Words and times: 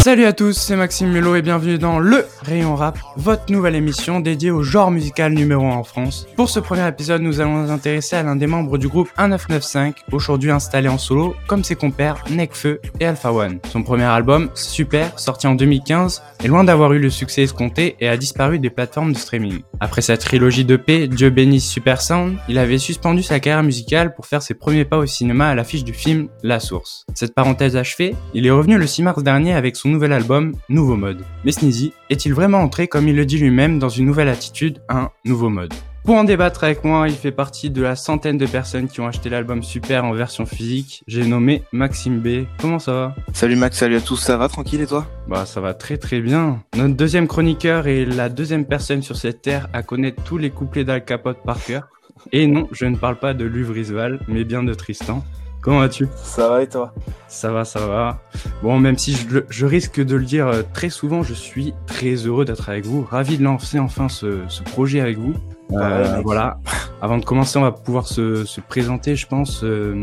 Salut 0.00 0.24
à 0.24 0.32
tous, 0.32 0.56
c'est 0.56 0.76
Maxime 0.76 1.10
Melo 1.10 1.36
et 1.36 1.42
bienvenue 1.42 1.76
dans 1.76 1.98
Le 1.98 2.24
Rayon 2.40 2.74
Rap, 2.74 2.98
votre 3.16 3.52
nouvelle 3.52 3.74
émission 3.74 4.18
dédiée 4.20 4.50
au 4.50 4.62
genre 4.62 4.90
musical 4.90 5.34
numéro 5.34 5.66
1 5.66 5.74
en 5.74 5.84
France. 5.84 6.26
Pour 6.36 6.48
ce 6.48 6.58
premier 6.58 6.88
épisode, 6.88 7.20
nous 7.20 7.42
allons 7.42 7.64
nous 7.64 7.70
intéresser 7.70 8.16
à 8.16 8.22
l'un 8.22 8.34
des 8.34 8.46
membres 8.46 8.78
du 8.78 8.88
groupe 8.88 9.10
1995, 9.18 9.92
aujourd'hui 10.10 10.50
installé 10.52 10.88
en 10.88 10.96
solo, 10.96 11.34
comme 11.46 11.64
ses 11.64 11.74
compères 11.76 12.24
Nekfeu 12.30 12.80
et 12.98 13.04
Alpha 13.04 13.30
One. 13.30 13.58
Son 13.68 13.82
premier 13.82 14.04
album, 14.04 14.48
Super, 14.54 15.18
sorti 15.18 15.46
en 15.46 15.54
2015, 15.54 16.22
est 16.42 16.48
loin 16.48 16.64
d'avoir 16.64 16.94
eu 16.94 16.98
le 16.98 17.10
succès 17.10 17.42
escompté 17.42 17.96
et 18.00 18.08
a 18.08 18.16
disparu 18.16 18.58
des 18.58 18.70
plateformes 18.70 19.12
de 19.12 19.18
streaming. 19.18 19.60
Après 19.80 20.00
sa 20.00 20.16
trilogie 20.16 20.64
d'EP, 20.64 21.08
Dieu 21.08 21.28
bénisse 21.28 21.68
Super 21.68 22.00
Sound, 22.00 22.38
il 22.48 22.56
avait 22.56 22.78
suspendu 22.78 23.22
sa 23.22 23.38
carrière 23.38 23.62
musicale 23.62 24.14
pour 24.14 24.24
faire 24.24 24.40
ses 24.40 24.54
premiers 24.54 24.86
pas 24.86 24.96
au 24.96 25.04
cinéma 25.04 25.48
à 25.48 25.54
l'affiche 25.54 25.84
du 25.84 25.92
film 25.92 26.28
La 26.42 26.58
Source. 26.58 27.04
Cette 27.14 27.34
parenthèse 27.34 27.76
achevée, 27.76 28.16
il 28.32 28.46
est 28.46 28.50
revenu 28.50 28.78
le 28.78 28.86
6 28.86 29.02
mars 29.02 29.22
dernier 29.22 29.52
avec 29.52 29.76
son 29.76 29.89
nouvel 29.90 30.12
album, 30.12 30.54
Nouveau 30.68 30.96
Mode. 30.96 31.22
Mais 31.44 31.52
Sneezy 31.52 31.92
est-il 32.08 32.32
vraiment 32.32 32.58
entré, 32.58 32.88
comme 32.88 33.08
il 33.08 33.16
le 33.16 33.26
dit 33.26 33.38
lui-même, 33.38 33.78
dans 33.78 33.88
une 33.88 34.06
nouvelle 34.06 34.28
attitude, 34.28 34.80
un 34.88 35.10
nouveau 35.24 35.50
mode? 35.50 35.74
Pour 36.02 36.16
en 36.16 36.24
débattre 36.24 36.64
avec 36.64 36.82
moi, 36.82 37.08
il 37.08 37.14
fait 37.14 37.30
partie 37.30 37.68
de 37.68 37.82
la 37.82 37.94
centaine 37.94 38.38
de 38.38 38.46
personnes 38.46 38.88
qui 38.88 39.02
ont 39.02 39.06
acheté 39.06 39.28
l'album 39.28 39.62
Super 39.62 40.06
en 40.06 40.14
version 40.14 40.46
physique. 40.46 41.04
J'ai 41.06 41.26
nommé 41.26 41.62
Maxime 41.72 42.20
B. 42.20 42.46
Comment 42.58 42.78
ça 42.78 42.92
va? 42.92 43.16
Salut 43.34 43.56
Max, 43.56 43.76
salut 43.76 43.96
à 43.96 44.00
tous, 44.00 44.16
ça 44.16 44.38
va 44.38 44.48
tranquille 44.48 44.80
et 44.80 44.86
toi? 44.86 45.06
Bah 45.28 45.44
ça 45.44 45.60
va 45.60 45.74
très 45.74 45.98
très 45.98 46.20
bien. 46.20 46.62
Notre 46.74 46.94
deuxième 46.94 47.28
chroniqueur 47.28 47.86
est 47.86 48.06
la 48.06 48.30
deuxième 48.30 48.64
personne 48.64 49.02
sur 49.02 49.16
cette 49.16 49.42
terre 49.42 49.68
à 49.74 49.82
connaître 49.82 50.22
tous 50.24 50.38
les 50.38 50.48
couplets 50.48 50.84
d'Al 50.84 51.04
Capote 51.04 51.38
par 51.44 51.62
cœur. 51.62 51.88
Et 52.32 52.46
non, 52.46 52.66
je 52.72 52.86
ne 52.86 52.96
parle 52.96 53.16
pas 53.16 53.34
de 53.34 53.44
Luvrisval, 53.44 54.20
mais 54.26 54.44
bien 54.44 54.62
de 54.62 54.72
Tristan. 54.72 55.22
Comment 55.62 55.80
vas-tu? 55.80 56.08
Ça 56.16 56.48
va 56.48 56.62
et 56.62 56.68
toi? 56.68 56.94
Ça 57.28 57.52
va, 57.52 57.64
ça 57.64 57.86
va. 57.86 58.18
Bon, 58.62 58.78
même 58.78 58.96
si 58.96 59.14
je, 59.14 59.40
je, 59.48 59.66
risque 59.66 60.00
de 60.00 60.16
le 60.16 60.24
dire 60.24 60.46
euh, 60.48 60.62
très 60.72 60.88
souvent, 60.88 61.22
je 61.22 61.34
suis 61.34 61.74
très 61.86 62.14
heureux 62.14 62.44
d'être 62.44 62.68
avec 62.70 62.86
vous, 62.86 63.06
ravi 63.08 63.36
de 63.36 63.44
lancer 63.44 63.78
enfin 63.78 64.08
ce, 64.08 64.40
ce 64.48 64.62
projet 64.62 65.00
avec 65.00 65.18
vous. 65.18 65.34
Euh, 65.72 66.20
voilà. 66.24 66.58
Avant 67.02 67.18
de 67.18 67.24
commencer, 67.24 67.58
on 67.58 67.62
va 67.62 67.72
pouvoir 67.72 68.06
se, 68.06 68.44
se 68.44 68.60
présenter, 68.60 69.16
je 69.16 69.26
pense. 69.26 69.64
Euh, 69.64 69.94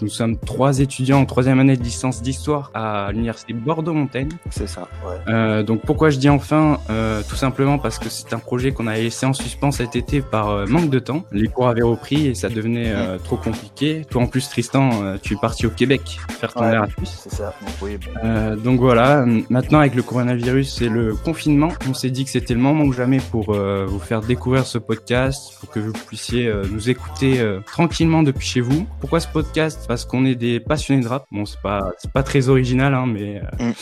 nous 0.00 0.08
sommes 0.08 0.38
trois 0.38 0.80
étudiants 0.80 1.20
en 1.20 1.26
troisième 1.26 1.60
année 1.60 1.76
de 1.76 1.82
licence 1.82 2.22
d'histoire 2.22 2.70
à 2.74 3.10
l'université 3.12 3.52
Bordeaux-Montaigne. 3.52 4.30
C'est 4.50 4.66
ça. 4.66 4.88
Ouais. 5.06 5.16
Euh, 5.28 5.62
donc 5.62 5.82
pourquoi 5.82 6.10
je 6.10 6.18
dis 6.18 6.28
enfin 6.28 6.78
euh, 6.90 7.22
Tout 7.28 7.36
simplement 7.36 7.78
parce 7.78 7.98
que 7.98 8.08
c'est 8.08 8.32
un 8.32 8.38
projet 8.38 8.72
qu'on 8.72 8.86
a 8.86 8.94
laissé 8.94 9.26
en 9.26 9.32
suspens 9.32 9.70
cet 9.70 9.96
été 9.96 10.22
par 10.22 10.48
euh, 10.50 10.66
manque 10.66 10.90
de 10.90 10.98
temps. 10.98 11.24
Les 11.32 11.48
cours 11.48 11.68
avaient 11.68 11.82
repris 11.82 12.28
et 12.28 12.34
ça 12.34 12.48
devenait 12.48 12.92
euh, 12.94 13.18
trop 13.18 13.36
compliqué. 13.36 14.06
Toi 14.08 14.22
en 14.22 14.26
plus, 14.26 14.48
Tristan, 14.48 15.16
tu 15.22 15.34
es 15.34 15.36
parti 15.36 15.66
au 15.66 15.70
Québec 15.70 16.18
faire 16.40 16.52
ton 16.52 16.62
Ouais, 16.62 16.74
Erasmus. 16.74 17.06
C'est 17.06 17.32
ça. 17.32 17.54
Donc, 17.60 17.74
oui, 17.82 17.96
bon. 17.98 18.20
Euh, 18.24 18.56
donc 18.56 18.80
voilà, 18.80 19.24
maintenant 19.50 19.80
avec 19.80 19.94
le 19.94 20.02
coronavirus 20.02 20.82
et 20.82 20.88
le 20.88 21.14
confinement, 21.14 21.68
on 21.88 21.94
s'est 21.94 22.10
dit 22.10 22.24
que 22.24 22.30
c'était 22.30 22.54
le 22.54 22.60
moment 22.60 22.84
ou 22.84 22.92
jamais 22.92 23.18
pour 23.30 23.52
vous 23.52 23.98
faire 23.98 24.20
découvrir 24.20 24.66
ce 24.66 24.78
podcast, 24.78 25.54
pour 25.60 25.70
que 25.70 25.80
vous 25.80 25.92
puissiez 25.92 26.45
euh, 26.46 26.64
nous 26.70 26.90
écouter 26.90 27.40
euh, 27.40 27.60
tranquillement 27.66 28.22
depuis 28.22 28.46
chez 28.46 28.60
vous. 28.60 28.86
Pourquoi 29.00 29.20
ce 29.20 29.28
podcast? 29.28 29.84
Parce 29.88 30.04
qu'on 30.04 30.24
est 30.24 30.34
des 30.34 30.60
passionnés 30.60 31.02
de 31.02 31.08
rap. 31.08 31.24
Bon, 31.30 31.44
c'est 31.44 31.60
pas 31.60 31.92
c'est 31.98 32.12
pas 32.12 32.22
très 32.22 32.48
original, 32.48 32.94
hein, 32.94 33.06
mais 33.06 33.40
euh, 33.60 33.64
Mm. 33.68 33.72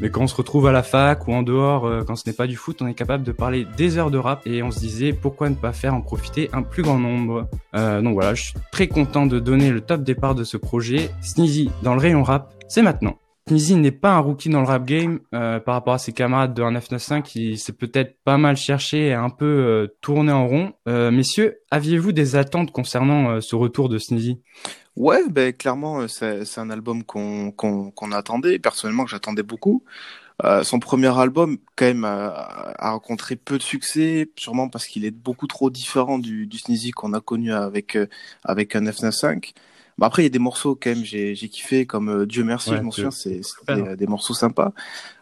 mais 0.00 0.10
quand 0.10 0.22
on 0.22 0.26
se 0.26 0.34
retrouve 0.36 0.66
à 0.68 0.72
la 0.72 0.82
fac 0.82 1.26
ou 1.28 1.32
en 1.32 1.42
dehors, 1.42 1.86
euh, 1.86 2.02
quand 2.06 2.16
ce 2.16 2.28
n'est 2.28 2.34
pas 2.34 2.46
du 2.46 2.56
foot, 2.56 2.80
on 2.82 2.86
est 2.86 2.94
capable 2.94 3.24
de 3.24 3.32
parler 3.32 3.66
des 3.76 3.98
heures 3.98 4.10
de 4.10 4.18
rap 4.18 4.46
et 4.46 4.62
on 4.62 4.70
se 4.70 4.78
disait 4.78 5.12
pourquoi 5.12 5.48
ne 5.50 5.54
pas 5.54 5.72
faire 5.72 5.94
en 5.94 6.00
profiter 6.00 6.48
un 6.52 6.62
plus 6.62 6.82
grand 6.82 6.98
nombre. 6.98 7.48
Euh, 7.74 8.00
donc 8.00 8.14
voilà, 8.14 8.34
je 8.34 8.42
suis 8.44 8.54
très 8.72 8.86
content 8.88 9.26
de 9.26 9.38
donner 9.40 9.70
le 9.70 9.80
top 9.80 10.02
départ 10.02 10.34
de 10.34 10.44
ce 10.44 10.56
projet. 10.56 11.10
Sneezy 11.22 11.70
dans 11.82 11.94
le 11.94 12.00
rayon 12.00 12.22
rap, 12.22 12.52
c'est 12.68 12.82
maintenant. 12.82 13.16
Sneezy 13.48 13.76
n'est 13.76 13.92
pas 13.92 14.12
un 14.12 14.18
rookie 14.18 14.50
dans 14.50 14.60
le 14.60 14.66
rap 14.66 14.84
game 14.84 15.20
euh, 15.34 15.58
par 15.58 15.74
rapport 15.74 15.94
à 15.94 15.98
ses 15.98 16.12
camarades 16.12 16.52
de 16.52 16.62
1995 16.62 17.22
qui 17.22 17.56
s'est 17.56 17.72
peut-être 17.72 18.18
pas 18.22 18.36
mal 18.36 18.56
cherché 18.56 19.06
et 19.06 19.14
un 19.14 19.30
peu 19.30 19.46
euh, 19.46 19.96
tourné 20.02 20.32
en 20.32 20.46
rond. 20.46 20.74
Euh, 20.86 21.10
messieurs, 21.10 21.58
aviez-vous 21.70 22.12
des 22.12 22.36
attentes 22.36 22.72
concernant 22.72 23.40
ce 23.40 23.56
retour 23.56 23.88
de 23.88 23.98
Sneezy? 23.98 24.42
Ouais, 24.96 25.22
ben 25.30 25.52
clairement, 25.54 26.06
c'est 26.08 26.58
un 26.58 26.70
album 26.70 27.04
qu'on 27.04 28.12
attendait, 28.12 28.58
personnellement 28.58 29.04
que 29.04 29.10
j'attendais 29.10 29.42
beaucoup. 29.42 29.82
Son 30.62 30.78
premier 30.78 31.18
album, 31.18 31.58
quand 31.74 31.86
même, 31.86 32.04
a, 32.04 32.74
a 32.78 32.90
rencontré 32.92 33.34
peu 33.34 33.58
de 33.58 33.62
succès, 33.62 34.30
sûrement 34.36 34.68
parce 34.68 34.86
qu'il 34.86 35.04
est 35.04 35.10
beaucoup 35.10 35.48
trop 35.48 35.68
différent 35.68 36.18
du, 36.18 36.46
du 36.46 36.58
Sneezy 36.58 36.92
qu'on 36.92 37.12
a 37.12 37.20
connu 37.20 37.52
avec 37.52 37.96
euh, 37.96 38.06
avec 38.44 38.76
un 38.76 38.82
995. 38.82 39.52
Bon, 39.98 40.06
après, 40.06 40.22
il 40.22 40.26
y 40.26 40.28
a 40.28 40.30
des 40.30 40.38
morceaux 40.38 40.76
quand 40.76 40.90
même, 40.90 41.04
j'ai 41.04 41.34
j'ai 41.34 41.48
kiffé, 41.48 41.86
comme 41.86 42.08
euh, 42.08 42.26
Dieu 42.26 42.44
merci, 42.44 42.70
Ouais, 42.70 42.76
je 42.76 42.82
m'en 42.82 42.90
souviens, 42.92 43.10
c'est 43.10 43.42
c'était, 43.42 43.80
euh, 43.80 43.96
des 43.96 44.06
morceaux 44.06 44.34
sympas. 44.34 44.72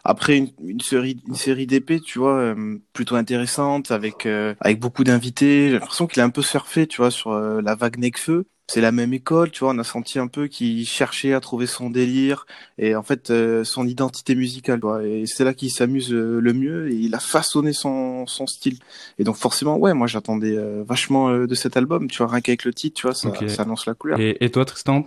Après, 0.03 0.37
une, 0.37 0.51
une 0.61 0.81
série 0.81 1.21
une 1.27 1.35
série 1.35 1.67
d'épées, 1.67 2.01
tu 2.01 2.19
vois, 2.19 2.37
euh, 2.39 2.79
plutôt 2.93 3.15
intéressante, 3.15 3.91
avec 3.91 4.25
euh, 4.25 4.55
avec 4.61 4.79
beaucoup 4.79 5.03
d'invités. 5.03 5.67
J'ai 5.69 5.73
l'impression 5.79 6.07
qu'il 6.07 6.21
a 6.21 6.25
un 6.25 6.29
peu 6.31 6.41
surfé, 6.43 6.87
tu 6.87 6.97
vois, 6.97 7.11
sur 7.11 7.31
euh, 7.31 7.61
la 7.61 7.75
vague 7.75 7.97
Necfeu. 7.99 8.47
C'est 8.69 8.81
la 8.81 8.91
même 8.91 9.13
école, 9.13 9.49
tu 9.51 9.61
vois, 9.63 9.73
on 9.73 9.79
a 9.79 9.83
senti 9.85 10.19
un 10.19 10.27
peu 10.27 10.47
qu'il 10.47 10.85
cherchait 10.85 11.31
à 11.33 11.39
trouver 11.39 11.67
son 11.67 11.89
délire 11.89 12.45
et 12.77 12.95
en 12.95 13.03
fait 13.03 13.29
euh, 13.29 13.63
son 13.63 13.87
identité 13.87 14.35
musicale, 14.35 14.79
tu 14.81 14.87
vois. 14.87 15.03
Et 15.05 15.25
c'est 15.25 15.45
là 15.45 15.53
qu'il 15.53 15.71
s'amuse 15.71 16.11
euh, 16.13 16.39
le 16.41 16.53
mieux 16.53 16.91
et 16.91 16.95
il 16.95 17.15
a 17.15 17.19
façonné 17.19 17.71
son, 17.71 18.25
son 18.27 18.45
style. 18.45 18.77
Et 19.19 19.23
donc 19.23 19.37
forcément, 19.37 19.77
ouais, 19.77 19.93
moi 19.93 20.07
j'attendais 20.07 20.57
euh, 20.57 20.83
vachement 20.85 21.29
euh, 21.29 21.47
de 21.47 21.55
cet 21.55 21.77
album, 21.77 22.09
tu 22.09 22.17
vois, 22.17 22.27
rien 22.27 22.41
qu'avec 22.41 22.65
le 22.65 22.73
titre, 22.73 22.99
tu 22.99 23.07
vois, 23.07 23.15
ça, 23.15 23.29
Ok. 23.29 23.47
ça 23.47 23.61
annonce 23.63 23.85
la 23.85 23.93
couleur. 23.93 24.19
et, 24.19 24.43
et 24.43 24.49
toi 24.51 24.65
Tristan? 24.65 25.05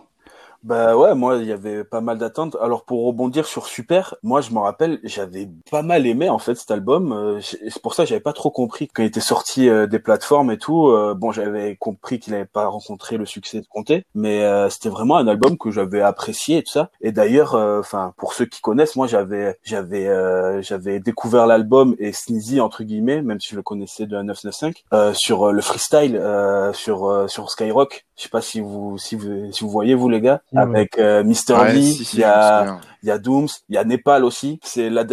Bah 0.62 0.94
ouais, 0.94 1.15
moi, 1.15 1.37
il 1.38 1.47
y 1.47 1.53
avait 1.53 1.84
pas 1.84 2.03
mal 2.03 2.19
d'attentes. 2.19 2.54
Alors, 2.60 2.84
pour 2.84 3.06
rebondir 3.06 3.47
sur 3.47 3.66
Super, 3.66 4.15
moi, 4.22 4.43
je 4.43 4.50
me 4.50 4.59
rappelle, 4.59 5.00
j'avais 5.04 5.48
pas 5.71 5.81
mal 5.81 6.06
aimé, 6.06 6.28
en 6.28 6.38
fait, 6.38 6.54
cet 6.54 6.71
album. 6.71 7.12
Euh, 7.15 7.41
C'est 7.41 7.81
pour 7.81 7.94
ça 7.94 8.03
que 8.03 8.10
j'avais 8.10 8.21
pas 8.21 8.34
trop 8.34 8.50
compris 8.50 8.87
quand 8.88 9.03
il 9.03 9.06
était 9.06 9.21
sorti 9.21 9.71
euh, 9.71 9.87
des 9.87 9.98
plateformes 9.98 10.50
et 10.50 10.59
tout. 10.59 10.88
euh, 10.88 11.15
bon, 11.15 11.32
j'avais 11.32 11.76
compris 11.76 12.19
qu'il 12.19 12.34
n'avait 12.34 12.44
pas 12.44 12.66
rencontré 12.66 13.16
le 13.16 13.25
succès 13.25 13.62
de 13.62 13.66
Comté, 13.69 14.04
mais 14.15 14.69
c'était 14.69 14.91
vraiment 14.91 15.16
un 15.16 15.28
album 15.28 15.56
que 15.56 15.71
j'avais 15.71 16.03
apprécié 16.03 16.59
et 16.59 16.62
tout 16.62 16.72
ça. 16.72 16.91
Et 17.00 17.10
d'ailleurs, 17.12 17.54
enfin, 17.54 18.12
pour 18.19 18.34
ceux 18.34 18.44
qui 18.44 18.60
connaissent, 18.60 18.97
moi, 18.97 19.06
j'avais, 19.06 19.59
j'avais, 19.62 20.09
euh, 20.09 20.60
j'avais 20.60 21.00
découvert 21.00 21.47
l'album 21.47 21.97
et 21.98 22.12
Sneezy 22.12 22.60
entre 22.60 22.82
guillemets, 22.84 23.22
même 23.22 23.41
si 23.41 23.48
je 23.50 23.56
le 23.56 23.62
connaissais 23.62 24.04
de 24.06 24.15
995, 24.21 24.75
euh, 24.92 25.15
sur 25.15 25.53
le 25.53 25.62
freestyle, 25.62 26.16
euh, 26.16 26.72
sur 26.75 27.25
sur 27.31 27.50
Skyrock. 27.50 28.04
Je 28.16 28.25
sais 28.25 28.28
pas 28.28 28.42
si 28.42 28.60
vous 28.60 28.98
si 28.98 29.15
vous 29.16 29.50
si 29.53 29.65
vous 29.65 29.71
voyez 29.71 29.94
vous 29.94 30.09
les 30.10 30.21
gars. 30.21 30.42
Avec 30.54 30.98
euh, 30.98 31.22
Mr. 31.24 31.54
Ouais, 31.54 31.72
Lee, 31.74 31.92
si, 31.92 32.04
si, 32.04 32.16
il 32.16 32.20
y 32.20 32.24
a. 32.24 32.78
il 33.02 33.08
y 33.08 33.12
a 33.12 33.18
Dooms, 33.18 33.48
il 33.68 33.74
y 33.74 33.78
a 33.78 33.84
Népal 33.84 34.24
aussi. 34.24 34.60
C'est 34.62 34.90
là, 34.90 35.04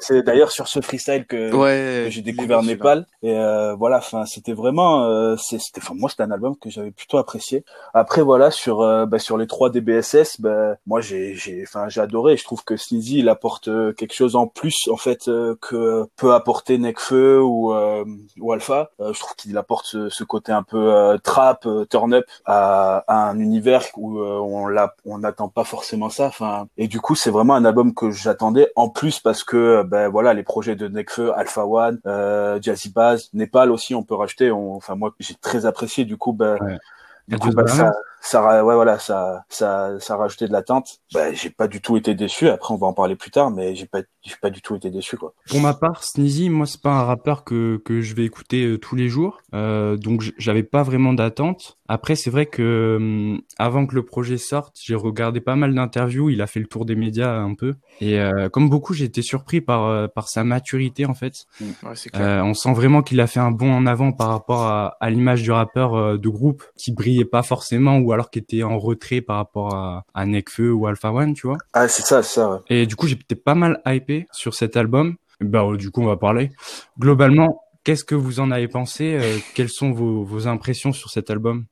c'est 0.00 0.22
d'ailleurs 0.22 0.50
sur 0.50 0.68
ce 0.68 0.80
freestyle 0.80 1.26
que, 1.26 1.52
Ouais, 1.52 2.04
que 2.06 2.10
j'ai 2.10 2.22
découvert 2.22 2.62
Népal. 2.62 3.06
Et 3.22 3.36
euh, 3.36 3.74
voilà, 3.74 3.98
enfin, 3.98 4.24
c'était 4.26 4.52
vraiment, 4.52 5.04
euh, 5.04 5.36
c'était, 5.36 5.80
enfin, 5.80 5.94
moi, 5.96 6.08
c'était 6.08 6.22
un 6.22 6.30
album 6.30 6.56
que 6.56 6.70
j'avais 6.70 6.90
plutôt 6.90 7.18
apprécié. 7.18 7.64
Après, 7.94 8.22
voilà, 8.22 8.50
sur, 8.50 8.80
euh, 8.80 9.06
bah, 9.06 9.18
sur 9.18 9.36
les 9.36 9.46
trois 9.46 9.70
DBSS, 9.70 10.40
bah, 10.40 10.76
moi, 10.86 11.00
j'ai, 11.00 11.34
j'ai, 11.34 11.62
enfin, 11.62 11.88
j'ai 11.88 12.00
adoré. 12.00 12.36
Je 12.36 12.44
trouve 12.44 12.64
que 12.64 12.76
Sneezy, 12.76 13.18
il 13.18 13.28
apporte 13.28 13.68
euh, 13.68 13.92
quelque 13.92 14.14
chose 14.14 14.36
en 14.36 14.46
plus, 14.46 14.88
en 14.90 14.96
fait, 14.96 15.28
euh, 15.28 15.56
que 15.60 16.06
peut 16.16 16.32
apporter 16.34 16.78
Nekfeu 16.78 17.42
ou, 17.42 17.72
euh, 17.74 18.04
ou 18.40 18.52
Alpha. 18.52 18.90
Je 19.00 19.18
trouve 19.18 19.34
qu'il 19.36 19.56
apporte 19.58 19.86
ce, 19.86 20.08
ce 20.08 20.24
côté 20.24 20.52
un 20.52 20.62
peu 20.62 21.18
trap, 21.22 21.66
turn 21.90 22.14
up 22.14 22.24
à, 22.44 23.04
à 23.06 23.28
un 23.30 23.38
univers 23.38 23.84
où 23.96 24.20
on 24.20 24.66
l'a, 24.66 24.94
on 25.04 25.18
n'attend 25.18 25.48
pas 25.48 25.64
forcément 25.64 26.10
ça. 26.10 26.26
Enfin, 26.26 26.68
et 26.76 26.88
du 26.88 27.00
coup, 27.00 27.14
c'est 27.18 27.30
vraiment 27.30 27.54
un 27.54 27.64
album 27.64 27.94
que 27.94 28.10
j'attendais. 28.10 28.70
En 28.76 28.88
plus, 28.88 29.18
parce 29.18 29.42
que, 29.42 29.56
euh, 29.56 29.82
ben 29.82 30.08
voilà, 30.08 30.34
les 30.34 30.44
projets 30.44 30.76
de 30.76 30.86
Nekfeu, 30.86 31.32
Alpha 31.36 31.66
One, 31.66 32.00
euh, 32.06 32.58
Jazzy 32.62 32.90
Bass, 32.90 33.30
Népal 33.34 33.70
aussi, 33.72 33.94
on 33.94 34.02
peut 34.04 34.14
rajouter. 34.14 34.50
On, 34.52 34.74
enfin, 34.76 34.94
moi, 34.94 35.12
j'ai 35.18 35.34
très 35.34 35.66
apprécié. 35.66 36.04
Du 36.04 36.16
coup, 36.16 36.32
ben, 36.32 36.56
Ouais. 36.60 36.78
du 37.26 37.38
coup, 37.38 37.50
ben, 37.50 37.66
ça, 37.66 37.92
ça, 38.20 38.64
ouais, 38.64 38.74
voilà, 38.74 38.98
ça, 38.98 39.44
ça, 39.48 39.98
ça 40.00 40.14
a 40.14 40.16
rajouté 40.16 40.46
de 40.46 40.52
l'attente. 40.52 40.98
Ben, 41.14 41.34
j'ai 41.34 41.50
pas 41.50 41.68
du 41.68 41.80
tout 41.80 41.96
été 41.96 42.14
déçu. 42.14 42.48
Après, 42.48 42.74
on 42.74 42.76
va 42.76 42.86
en 42.86 42.92
parler 42.92 43.16
plus 43.16 43.30
tard, 43.30 43.50
mais 43.50 43.74
j'ai 43.74 43.86
pas, 43.86 44.00
j'ai 44.22 44.36
pas 44.40 44.50
du 44.50 44.60
tout 44.60 44.76
été 44.76 44.90
déçu, 44.90 45.16
quoi. 45.16 45.34
Pour 45.48 45.60
ma 45.60 45.74
part, 45.74 46.02
Sneezy, 46.04 46.50
moi, 46.50 46.66
c'est 46.66 46.82
pas 46.82 46.92
un 46.92 47.04
rappeur 47.04 47.44
que, 47.44 47.80
que 47.84 48.00
je 48.00 48.14
vais 48.14 48.24
écouter 48.24 48.64
euh, 48.64 48.78
tous 48.78 48.96
les 48.96 49.08
jours. 49.08 49.40
Euh, 49.54 49.96
donc, 49.96 50.22
j'avais 50.36 50.62
pas 50.62 50.82
vraiment 50.82 51.12
d'attente. 51.12 51.78
Après, 51.88 52.16
c'est 52.16 52.30
vrai 52.30 52.46
que 52.46 52.96
hum, 52.98 53.40
avant 53.58 53.86
que 53.86 53.94
le 53.94 54.04
projet 54.04 54.36
sorte, 54.36 54.76
j'ai 54.82 54.94
regardé 54.94 55.40
pas 55.40 55.56
mal 55.56 55.74
d'interviews. 55.74 56.28
Il 56.28 56.42
a 56.42 56.46
fait 56.46 56.60
le 56.60 56.66
tour 56.66 56.84
des 56.84 56.96
médias 56.96 57.34
un 57.34 57.54
peu. 57.54 57.76
Et 58.00 58.20
euh, 58.20 58.48
comme 58.48 58.68
beaucoup, 58.68 58.92
j'ai 58.92 59.06
été 59.06 59.22
surpris 59.22 59.60
par, 59.60 59.84
euh, 59.84 60.06
par 60.06 60.28
sa 60.28 60.44
maturité, 60.44 61.06
en 61.06 61.14
fait. 61.14 61.32
Ouais, 61.60 61.68
c'est 61.94 62.10
clair. 62.10 62.26
Euh, 62.26 62.42
on 62.42 62.54
sent 62.54 62.72
vraiment 62.74 63.02
qu'il 63.02 63.20
a 63.20 63.26
fait 63.26 63.40
un 63.40 63.50
bond 63.50 63.72
en 63.72 63.86
avant 63.86 64.12
par 64.12 64.28
rapport 64.28 64.62
à, 64.62 64.96
à 65.00 65.10
l'image 65.10 65.42
du 65.42 65.50
rappeur 65.50 65.94
euh, 65.94 66.18
de 66.18 66.28
groupe 66.28 66.62
qui 66.76 66.92
brillait 66.92 67.24
pas 67.24 67.42
forcément 67.42 67.98
ou 67.98 68.07
alors 68.12 68.30
qui 68.30 68.38
était 68.38 68.62
en 68.62 68.78
retrait 68.78 69.20
par 69.20 69.36
rapport 69.36 69.74
à, 69.74 70.04
à 70.14 70.26
Nekfeu 70.26 70.72
ou 70.72 70.86
Alpha 70.86 71.12
One, 71.12 71.34
tu 71.34 71.46
vois. 71.46 71.58
Ah, 71.72 71.88
c'est 71.88 72.02
ça, 72.02 72.22
c'est 72.22 72.40
ça, 72.40 72.50
ouais. 72.50 72.58
Et 72.68 72.86
du 72.86 72.96
coup, 72.96 73.06
j'étais 73.06 73.34
pas 73.34 73.54
mal 73.54 73.80
hypé 73.86 74.26
sur 74.32 74.54
cet 74.54 74.76
album. 74.76 75.16
Bah, 75.40 75.62
euh, 75.64 75.76
du 75.76 75.90
coup, 75.90 76.02
on 76.02 76.06
va 76.06 76.16
parler. 76.16 76.50
Globalement, 76.98 77.62
qu'est-ce 77.84 78.04
que 78.04 78.14
vous 78.14 78.40
en 78.40 78.50
avez 78.50 78.68
pensé 78.68 79.18
Euh, 79.20 79.38
Quelles 79.54 79.68
sont 79.68 79.92
vos, 79.92 80.24
vos 80.24 80.48
impressions 80.48 80.92
sur 80.92 81.10
cet 81.10 81.30
album? 81.30 81.64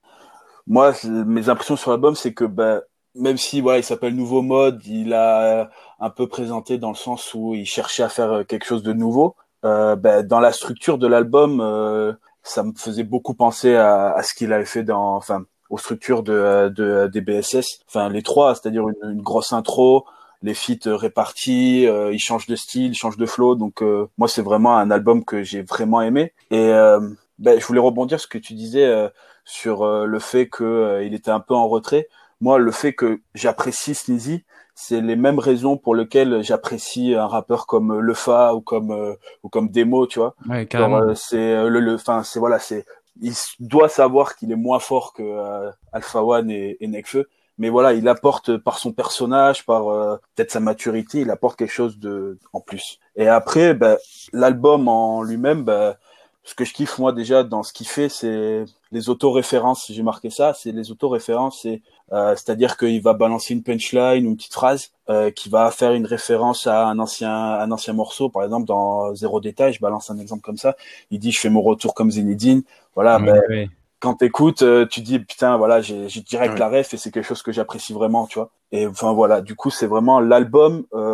Moi, 0.67 0.93
mes 1.05 1.49
impressions 1.49 1.77
sur 1.77 1.91
l'album, 1.91 2.15
c'est 2.15 2.33
que, 2.33 2.45
ben, 2.45 2.83
même 3.15 3.37
si 3.37 3.61
voilà, 3.61 3.79
il 3.79 3.85
s'appelle 3.85 4.15
Nouveau 4.15 4.43
Mode, 4.43 4.85
il 4.87 5.15
a 5.15 5.71
un 6.01 6.11
peu 6.11 6.27
présenté 6.27 6.77
dans 6.79 6.91
le 6.91 6.97
sens 6.97 7.35
où 7.35 7.55
il 7.55 7.67
cherchait 7.67 8.03
à 8.03 8.09
faire 8.09 8.45
quelque 8.47 8.67
chose 8.67 8.83
de 8.83 8.93
nouveau. 8.93 9.37
Euh, 9.65 9.97
ben, 9.97 10.25
dans 10.27 10.41
la 10.41 10.53
structure 10.53 10.99
de 10.99 11.07
l'album, 11.07 11.61
euh, 11.61 12.13
ça 12.43 12.63
me 12.63 12.73
faisait 12.77 13.05
beaucoup 13.05 13.35
penser 13.35 13.75
à, 13.75 14.13
à 14.13 14.23
ce 14.23 14.35
qu'il 14.35 14.53
avait 14.53 14.65
fait 14.67 14.83
dans, 14.85 15.17
enfin, 15.17 15.45
aux 15.71 15.79
structures 15.79 16.23
de, 16.23 16.73
de, 16.75 17.09
des 17.13 17.21
BSS, 17.21 17.81
enfin 17.89 18.09
les 18.09 18.23
trois, 18.23 18.55
c'est-à-dire 18.55 18.89
une, 18.89 19.11
une, 19.11 19.23
grosse 19.23 19.53
intro, 19.53 20.05
les 20.43 20.55
feats 20.55 20.87
répartis, 20.87 21.87
euh, 21.87 22.13
il 22.13 22.19
change 22.19 22.47
de 22.47 22.57
style, 22.57 22.93
il 22.93 22.95
change 22.95 23.17
de 23.17 23.27
flow, 23.27 23.55
donc 23.55 23.83
euh, 23.83 24.09
moi 24.19 24.29
c'est 24.29 24.43
vraiment 24.43 24.77
un 24.77 24.91
album 24.91 25.25
que 25.25 25.43
j'ai 25.43 25.63
vraiment 25.63 26.03
aimé. 26.03 26.33
Et 26.51 26.59
euh, 26.59 27.01
ben, 27.39 27.61
je 27.61 27.67
voulais 27.67 27.81
rebondir 27.81 28.19
sur 28.21 28.29
ce 28.29 28.29
que 28.29 28.39
tu 28.39 28.55
disais 28.55 29.11
sur 29.45 29.87
le 29.87 30.19
fait 30.19 30.49
que 30.49 31.03
il 31.05 31.15
était 31.15 31.31
un 31.31 31.41
peu 31.41 31.55
en 31.55 31.69
retrait. 31.69 32.09
Moi, 32.41 32.59
le 32.59 32.71
fait 32.71 32.93
que 32.93 33.21
j'apprécie 33.35 33.95
Sneezy, 33.95 34.45
c'est 34.75 35.01
les 35.01 35.17
mêmes 35.17 35.39
raisons 35.39 35.77
pour 35.77 35.95
lesquelles 35.95 36.43
j'apprécie 36.43 37.15
un 37.15 37.27
rappeur 37.27 37.67
comme 37.67 37.99
Lefa 38.01 38.55
ou 38.55 38.61
comme 38.61 39.17
ou 39.43 39.49
comme 39.49 39.69
Demo, 39.71 40.07
tu 40.07 40.19
vois. 40.19 40.35
Ouais, 40.49 40.67
c'est 41.15 41.69
le, 41.69 41.95
enfin 41.95 42.23
c'est 42.23 42.39
voilà, 42.39 42.59
c'est 42.59 42.85
il 43.21 43.35
doit 43.61 43.89
savoir 43.89 44.37
qu'il 44.37 44.53
est 44.53 44.57
moins 44.57 44.79
fort 44.79 45.13
que 45.13 45.23
euh, 45.23 45.71
Alpha 45.93 46.23
One 46.23 46.51
et, 46.51 46.77
et 46.81 46.87
Nekfeu, 46.87 47.29
mais 47.59 47.71
voilà, 47.71 47.95
il 47.95 48.07
apporte 48.09 48.57
par 48.59 48.79
son 48.79 48.93
personnage, 48.93 49.65
par 49.65 49.89
euh, 49.89 50.17
peut-être 50.35 50.51
sa 50.51 50.61
maturité, 50.61 51.21
il 51.21 51.31
apporte 51.31 51.59
quelque 51.59 51.73
chose 51.73 51.99
de 51.99 52.39
en 52.53 52.61
plus. 52.61 53.01
Et 53.17 53.29
après, 53.29 53.75
ben, 53.75 53.97
l'album 54.33 54.89
en 54.89 55.23
lui-même, 55.23 55.65
ben, 55.65 55.97
ce 56.45 56.55
que 56.55 56.65
je 56.65 56.75
kiffe 56.75 56.99
moi 56.99 57.13
déjà 57.13 57.43
dans 57.43 57.63
ce 57.63 57.73
qu'il 57.73 57.89
fait, 57.89 58.09
c'est 58.09 58.65
les 58.93 59.09
autoréférences. 59.09 59.91
J'ai 59.91 60.03
marqué 60.03 60.31
ça, 60.31 60.55
c'est 60.55 60.71
les 60.71 60.91
autoréférences. 60.91 61.61
C'est 61.63 61.83
c'est-à-dire 62.11 62.77
qu'il 62.77 63.03
va 63.03 63.13
balancer 63.13 63.55
une 63.55 63.63
punchline 63.63 64.27
ou 64.27 64.31
une 64.31 64.37
petite 64.37 64.55
phrase 64.55 64.91
euh, 65.09 65.31
qui 65.31 65.49
va 65.49 65.71
faire 65.71 65.93
une 65.93 66.07
référence 66.07 66.67
à 66.67 66.87
un 66.87 66.99
ancien 66.99 67.33
un 67.33 67.71
ancien 67.71 67.95
morceau. 67.95 68.29
Par 68.29 68.45
exemple, 68.45 68.67
dans 68.67 69.15
Zéro 69.15 69.41
détail, 69.41 69.73
je 69.73 69.81
balance 69.81 70.11
un 70.11 70.19
exemple 70.19 70.43
comme 70.43 70.57
ça. 70.57 70.77
Il 71.11 71.19
dit 71.19 71.33
je 71.33 71.41
fais 71.41 71.51
mon 71.51 71.63
retour 71.63 71.95
comme 71.95 72.11
Zinedine. 72.11 72.63
Voilà. 72.95 73.19
ben, 73.19 73.69
quand 73.99 74.15
t'écoutes, 74.15 74.63
euh, 74.63 74.87
tu 74.87 75.01
dis 75.01 75.19
putain 75.19 75.57
voilà 75.57 75.81
j'ai 75.81 76.09
direct 76.21 76.59
la 76.59 76.69
ref 76.69 76.93
et 76.93 76.97
c'est 76.97 77.11
quelque 77.11 77.25
chose 77.25 77.43
que 77.43 77.53
j'apprécie 77.53 77.93
vraiment, 77.93 78.27
tu 78.27 78.39
vois. 78.39 78.51
Et 78.73 78.87
enfin 78.87 79.13
voilà, 79.13 79.41
du 79.41 79.55
coup 79.55 79.71
c'est 79.71 79.87
vraiment 79.87 80.21
l'album. 80.21 80.85
Euh, 80.93 81.06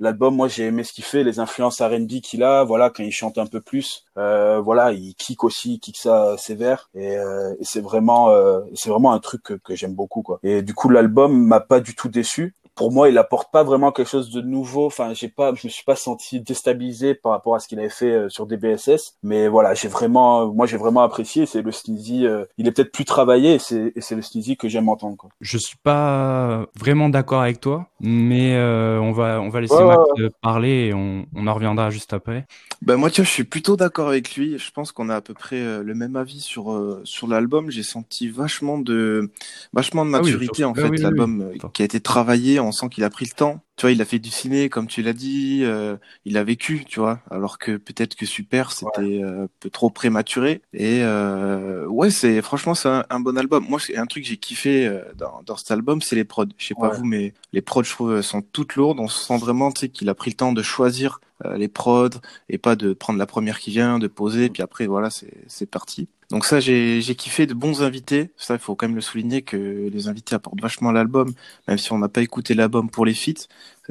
l'album, 0.00 0.34
moi 0.34 0.48
j'ai 0.48 0.64
aimé 0.66 0.84
ce 0.84 0.92
qu'il 0.92 1.04
fait, 1.04 1.24
les 1.24 1.38
influences 1.38 1.80
R&B 1.80 2.20
qu'il 2.22 2.42
a. 2.42 2.64
Voilà 2.64 2.90
quand 2.90 3.02
il 3.02 3.12
chante 3.12 3.38
un 3.38 3.46
peu 3.46 3.60
plus, 3.60 4.04
euh, 4.18 4.60
voilà 4.60 4.92
il 4.92 5.14
kick 5.14 5.44
aussi, 5.44 5.74
il 5.74 5.80
kick 5.80 5.96
ça 5.96 6.36
sévère 6.38 6.90
et, 6.94 7.16
euh, 7.16 7.54
c'est 7.62 7.80
vraiment 7.80 8.30
euh, 8.30 8.60
c'est 8.74 8.90
vraiment 8.90 9.12
un 9.12 9.18
truc 9.20 9.42
que, 9.42 9.54
que 9.54 9.74
j'aime 9.74 9.94
beaucoup 9.94 10.22
quoi. 10.22 10.38
Et 10.42 10.62
du 10.62 10.74
coup 10.74 10.88
l'album 10.88 11.36
m'a 11.46 11.60
pas 11.60 11.80
du 11.80 11.94
tout 11.94 12.08
déçu 12.08 12.54
pour 12.76 12.92
moi, 12.92 13.08
il 13.08 13.16
apporte 13.16 13.50
pas 13.50 13.64
vraiment 13.64 13.90
quelque 13.90 14.08
chose 14.08 14.30
de 14.30 14.42
nouveau. 14.42 14.86
Enfin, 14.86 15.14
j'ai 15.14 15.28
pas, 15.28 15.54
je 15.54 15.66
me 15.66 15.70
suis 15.70 15.82
pas 15.82 15.96
senti 15.96 16.40
déstabilisé 16.40 17.14
par 17.14 17.32
rapport 17.32 17.54
à 17.54 17.58
ce 17.58 17.68
qu'il 17.68 17.78
avait 17.78 17.88
fait 17.88 18.12
euh, 18.12 18.28
sur 18.28 18.46
DBSS. 18.46 19.16
Mais 19.22 19.48
voilà, 19.48 19.72
j'ai 19.72 19.88
vraiment, 19.88 20.52
moi, 20.52 20.66
j'ai 20.66 20.76
vraiment 20.76 21.00
apprécié. 21.00 21.46
C'est 21.46 21.62
le 21.62 21.72
Sneezy. 21.72 22.26
Euh, 22.26 22.44
il 22.58 22.68
est 22.68 22.72
peut-être 22.72 22.92
plus 22.92 23.06
travaillé 23.06 23.54
et 23.54 23.58
c'est, 23.58 24.14
le 24.14 24.22
Sneezy 24.22 24.58
que 24.58 24.68
j'aime 24.68 24.90
entendre. 24.90 25.16
Quoi. 25.16 25.30
Je 25.40 25.56
suis 25.56 25.78
pas 25.82 26.66
vraiment 26.78 27.08
d'accord 27.08 27.40
avec 27.40 27.60
toi, 27.60 27.88
mais 27.98 28.54
euh, 28.54 29.00
on 29.00 29.12
va, 29.12 29.40
on 29.40 29.48
va 29.48 29.62
laisser 29.62 29.82
Max 29.82 30.02
parler 30.42 30.88
et 30.88 30.94
on, 30.94 31.24
on 31.34 31.46
en 31.46 31.54
reviendra 31.54 31.88
juste 31.88 32.12
après. 32.12 32.46
Ben 32.82 32.96
moi, 32.96 33.08
tiens, 33.08 33.24
je 33.24 33.30
suis 33.30 33.44
plutôt 33.44 33.76
d'accord 33.76 34.08
avec 34.08 34.36
lui. 34.36 34.58
Je 34.58 34.70
pense 34.70 34.92
qu'on 34.92 35.08
a 35.08 35.16
à 35.16 35.20
peu 35.22 35.32
près 35.32 35.58
le 35.58 35.94
même 35.94 36.14
avis 36.14 36.40
sur 36.40 37.00
sur 37.04 37.26
l'album. 37.26 37.70
J'ai 37.70 37.82
senti 37.82 38.28
vachement 38.28 38.78
de, 38.78 39.30
vachement 39.72 40.04
de 40.04 40.10
maturité 40.10 40.62
ah 40.62 40.66
oui, 40.66 40.72
en 40.72 40.74
fait. 40.74 40.88
Oui, 40.90 40.98
l'album 40.98 41.48
oui, 41.52 41.60
qui 41.72 41.80
a 41.80 41.84
été 41.86 42.00
travaillé 42.00 42.60
on 42.66 42.72
sent 42.72 42.88
qu'il 42.88 43.04
a 43.04 43.10
pris 43.10 43.26
le 43.26 43.32
temps. 43.32 43.65
Tu 43.76 43.82
vois, 43.82 43.92
il 43.92 44.00
a 44.00 44.06
fait 44.06 44.18
du 44.18 44.30
ciné, 44.30 44.70
comme 44.70 44.86
tu 44.86 45.02
l'as 45.02 45.12
dit, 45.12 45.60
euh, 45.62 45.98
il 46.24 46.38
a 46.38 46.44
vécu, 46.44 46.86
tu 46.86 46.98
vois, 46.98 47.20
alors 47.30 47.58
que 47.58 47.76
peut-être 47.76 48.14
que 48.14 48.24
Super, 48.24 48.72
c'était 48.72 49.22
euh, 49.22 49.44
un 49.44 49.48
peu 49.60 49.68
trop 49.68 49.90
prématuré. 49.90 50.62
Et 50.72 51.00
euh, 51.02 51.84
ouais, 51.86 52.10
c'est 52.10 52.40
franchement, 52.40 52.74
c'est 52.74 52.88
un, 52.88 53.20
bon 53.20 53.36
album. 53.36 53.66
Moi, 53.68 53.78
c'est 53.78 53.98
un 53.98 54.06
truc 54.06 54.22
que 54.22 54.30
j'ai 54.30 54.38
kiffé 54.38 54.86
euh, 54.86 55.02
dans, 55.14 55.42
dans 55.44 55.56
cet 55.56 55.70
album, 55.70 56.00
c'est 56.00 56.16
les 56.16 56.24
prods. 56.24 56.46
Je 56.56 56.66
sais 56.68 56.74
pas 56.74 56.88
vous, 56.88 57.04
mais 57.04 57.34
les 57.52 57.60
prods, 57.60 57.82
je 57.82 57.90
trouve, 57.90 58.22
sont 58.22 58.40
toutes 58.40 58.76
lourdes. 58.76 58.98
On 58.98 59.08
sent 59.08 59.36
vraiment, 59.36 59.70
tu 59.70 59.80
sais, 59.80 59.88
qu'il 59.90 60.08
a 60.08 60.14
pris 60.14 60.30
le 60.30 60.36
temps 60.36 60.52
de 60.54 60.62
choisir 60.62 61.20
les 61.54 61.68
prods 61.68 62.08
et 62.48 62.56
pas 62.56 62.76
de 62.76 62.94
prendre 62.94 63.18
la 63.18 63.26
première 63.26 63.60
qui 63.60 63.70
vient, 63.70 63.98
de 63.98 64.06
poser, 64.06 64.48
puis 64.48 64.62
après, 64.62 64.86
voilà, 64.86 65.10
c'est 65.10 65.70
parti. 65.70 66.08
Donc 66.30 66.44
ça, 66.44 66.58
j'ai 66.58 67.14
kiffé 67.16 67.46
de 67.46 67.54
bons 67.54 67.82
invités. 67.82 68.30
Ça, 68.36 68.54
il 68.54 68.60
faut 68.60 68.74
quand 68.74 68.88
même 68.88 68.96
le 68.96 69.00
souligner 69.00 69.42
que 69.42 69.56
les 69.56 70.08
invités 70.08 70.34
apportent 70.34 70.60
vachement 70.60 70.90
l'album, 70.90 71.32
même 71.68 71.78
si 71.78 71.92
on 71.92 71.98
n'a 71.98 72.08
pas 72.08 72.22
écouté 72.22 72.54
l'album 72.54 72.90
pour 72.90 73.06
les 73.06 73.14
feats. 73.14 73.46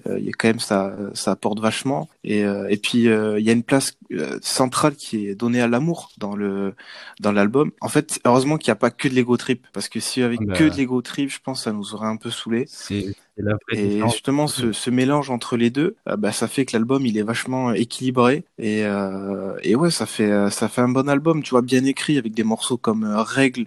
Euh, 0.07 0.19
il 0.19 0.25
y 0.25 0.29
a 0.29 0.31
quand 0.33 0.47
même 0.47 0.59
ça, 0.59 0.95
ça 1.13 1.31
apporte 1.31 1.59
vachement. 1.59 2.09
Et, 2.23 2.43
euh, 2.43 2.67
et 2.69 2.77
puis 2.77 3.07
euh, 3.07 3.39
il 3.39 3.45
y 3.45 3.49
a 3.49 3.53
une 3.53 3.63
place 3.63 3.97
centrale 4.41 4.95
qui 4.95 5.27
est 5.27 5.35
donnée 5.35 5.61
à 5.61 5.67
l'amour 5.67 6.11
dans 6.17 6.35
le 6.35 6.73
dans 7.19 7.31
l'album. 7.31 7.71
En 7.81 7.87
fait, 7.87 8.19
heureusement 8.25 8.57
qu'il 8.57 8.71
n'y 8.71 8.73
a 8.73 8.77
pas 8.77 8.91
que 8.91 9.07
de 9.07 9.13
l'ego 9.13 9.37
trip, 9.37 9.65
parce 9.73 9.89
que 9.89 9.99
si 9.99 10.21
avec 10.21 10.41
bah... 10.41 10.55
que 10.55 10.65
de 10.65 10.75
l'ego 10.75 11.01
trip, 11.01 11.29
je 11.29 11.39
pense 11.43 11.59
que 11.59 11.63
ça 11.65 11.71
nous 11.71 11.93
aurait 11.93 12.07
un 12.07 12.17
peu 12.17 12.29
saoulé. 12.29 12.65
Et 13.71 13.99
justement, 14.01 14.47
ce, 14.47 14.71
ce, 14.71 14.89
mélange 14.89 15.29
entre 15.29 15.57
les 15.57 15.69
deux, 15.69 15.95
bah, 16.17 16.31
ça 16.31 16.47
fait 16.47 16.65
que 16.65 16.75
l'album 16.75 17.05
il 17.05 17.17
est 17.17 17.23
vachement 17.23 17.73
équilibré. 17.73 18.45
Et, 18.57 18.83
et 19.63 19.75
ouais, 19.75 19.91
ça 19.91 20.05
fait 20.05 20.49
ça 20.49 20.69
fait 20.69 20.81
un 20.81 20.89
bon 20.89 21.09
album, 21.09 21.43
tu 21.43 21.51
vois, 21.51 21.61
bien 21.61 21.83
écrit 21.85 22.17
avec 22.17 22.33
des 22.33 22.43
morceaux 22.43 22.77
comme 22.77 23.03
Règle, 23.03 23.65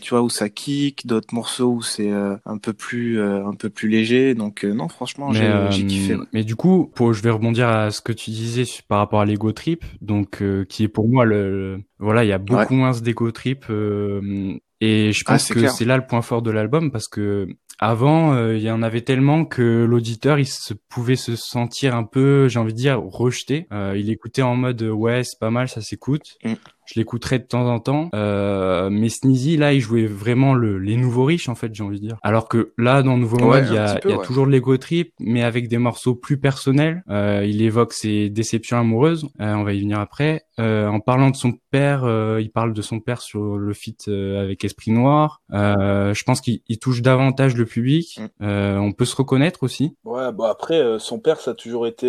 tu 0.00 0.10
vois 0.10 0.22
où 0.22 0.30
ça 0.30 0.48
kick, 0.48 1.06
d'autres 1.06 1.34
morceaux 1.34 1.72
où 1.72 1.82
c'est 1.82 2.10
un 2.10 2.58
peu 2.58 2.72
plus 2.72 3.20
un 3.20 3.54
peu 3.54 3.68
plus 3.68 3.88
léger. 3.88 4.34
Donc 4.34 4.64
non, 4.64 4.88
franchement, 4.88 5.32
j'ai 5.32 5.50
euh, 5.50 6.24
mais 6.32 6.44
du 6.44 6.56
coup, 6.56 6.90
pour, 6.94 7.12
je 7.12 7.22
vais 7.22 7.30
rebondir 7.30 7.68
à 7.68 7.90
ce 7.90 8.00
que 8.00 8.12
tu 8.12 8.30
disais 8.30 8.64
par 8.88 8.98
rapport 8.98 9.20
à 9.20 9.24
l'ego 9.24 9.52
trip, 9.52 9.84
donc 10.00 10.42
euh, 10.42 10.64
qui 10.64 10.84
est 10.84 10.88
pour 10.88 11.08
moi 11.08 11.24
le, 11.24 11.82
voilà, 11.98 12.24
il 12.24 12.28
y 12.28 12.32
a 12.32 12.38
beaucoup 12.38 12.74
moins 12.74 12.92
d'ego 12.92 13.30
trip 13.30 13.66
euh, 13.70 14.58
et 14.80 15.12
je 15.12 15.24
pense 15.24 15.50
ah, 15.50 15.54
que 15.54 15.68
c'est 15.68 15.84
là 15.84 15.96
le 15.96 16.06
point 16.06 16.22
fort 16.22 16.42
de 16.42 16.50
l'album 16.50 16.90
parce 16.90 17.08
que 17.08 17.48
avant, 17.82 18.34
euh, 18.34 18.58
il 18.58 18.62
y 18.62 18.70
en 18.70 18.82
avait 18.82 19.00
tellement 19.00 19.46
que 19.46 19.84
l'auditeur, 19.88 20.38
il 20.38 20.46
se 20.46 20.74
pouvait 20.74 21.16
se 21.16 21.34
sentir 21.34 21.96
un 21.96 22.04
peu, 22.04 22.46
j'ai 22.46 22.58
envie 22.58 22.74
de 22.74 22.78
dire, 22.78 23.00
rejeté. 23.00 23.66
Euh, 23.72 23.94
il 23.96 24.10
écoutait 24.10 24.42
en 24.42 24.54
mode 24.54 24.82
ouais, 24.82 25.24
c'est 25.24 25.38
pas 25.38 25.50
mal, 25.50 25.66
ça 25.66 25.80
s'écoute. 25.80 26.36
Mm. 26.44 26.52
Je 26.92 26.98
l'écouterais 26.98 27.38
de 27.38 27.44
temps 27.44 27.68
en 27.68 27.78
temps. 27.78 28.10
Euh, 28.14 28.90
mais 28.90 29.08
Sneezy, 29.08 29.56
là, 29.56 29.72
il 29.72 29.80
jouait 29.80 30.06
vraiment 30.06 30.54
le, 30.54 30.78
les 30.78 30.96
nouveaux 30.96 31.24
riches, 31.24 31.48
en 31.48 31.54
fait, 31.54 31.72
j'ai 31.72 31.84
envie 31.84 32.00
de 32.00 32.06
dire. 32.06 32.16
Alors 32.22 32.48
que 32.48 32.72
là, 32.78 33.02
dans 33.02 33.16
Nouveau 33.16 33.38
Mode, 33.38 33.66
il 33.68 33.74
y 33.74 33.78
a, 33.78 34.00
y 34.04 34.12
a 34.12 34.18
toujours 34.18 34.46
l'ego 34.46 34.76
trip, 34.76 35.12
mais 35.20 35.42
avec 35.42 35.68
des 35.68 35.78
morceaux 35.78 36.14
plus 36.14 36.38
personnels. 36.38 37.04
Euh, 37.08 37.44
il 37.46 37.62
évoque 37.62 37.92
ses 37.92 38.28
déceptions 38.28 38.78
amoureuses. 38.78 39.28
Euh, 39.40 39.54
on 39.54 39.62
va 39.62 39.72
y 39.72 39.80
venir 39.80 40.00
après. 40.00 40.44
Euh, 40.58 40.88
en 40.88 41.00
parlant 41.00 41.30
de 41.30 41.36
son 41.36 41.52
père, 41.70 42.04
euh, 42.04 42.40
il 42.40 42.50
parle 42.50 42.74
de 42.74 42.82
son 42.82 43.00
père 43.00 43.22
sur 43.22 43.56
le 43.56 43.72
feat 43.72 44.08
avec 44.08 44.64
Esprit 44.64 44.90
Noir. 44.90 45.40
je 45.50 46.22
pense 46.24 46.40
qu'il 46.40 46.60
touche 46.80 47.02
davantage 47.02 47.56
le 47.56 47.66
public. 47.66 48.20
Mm. 48.40 48.78
on 48.80 48.92
peut 48.92 49.04
se 49.04 49.16
reconnaître 49.16 49.62
aussi. 49.62 49.96
Ouais, 50.04 50.32
bah 50.32 50.48
après, 50.50 50.98
son 50.98 51.18
père, 51.18 51.40
ça 51.40 51.52
a 51.52 51.54
toujours 51.54 51.86
été 51.86 52.08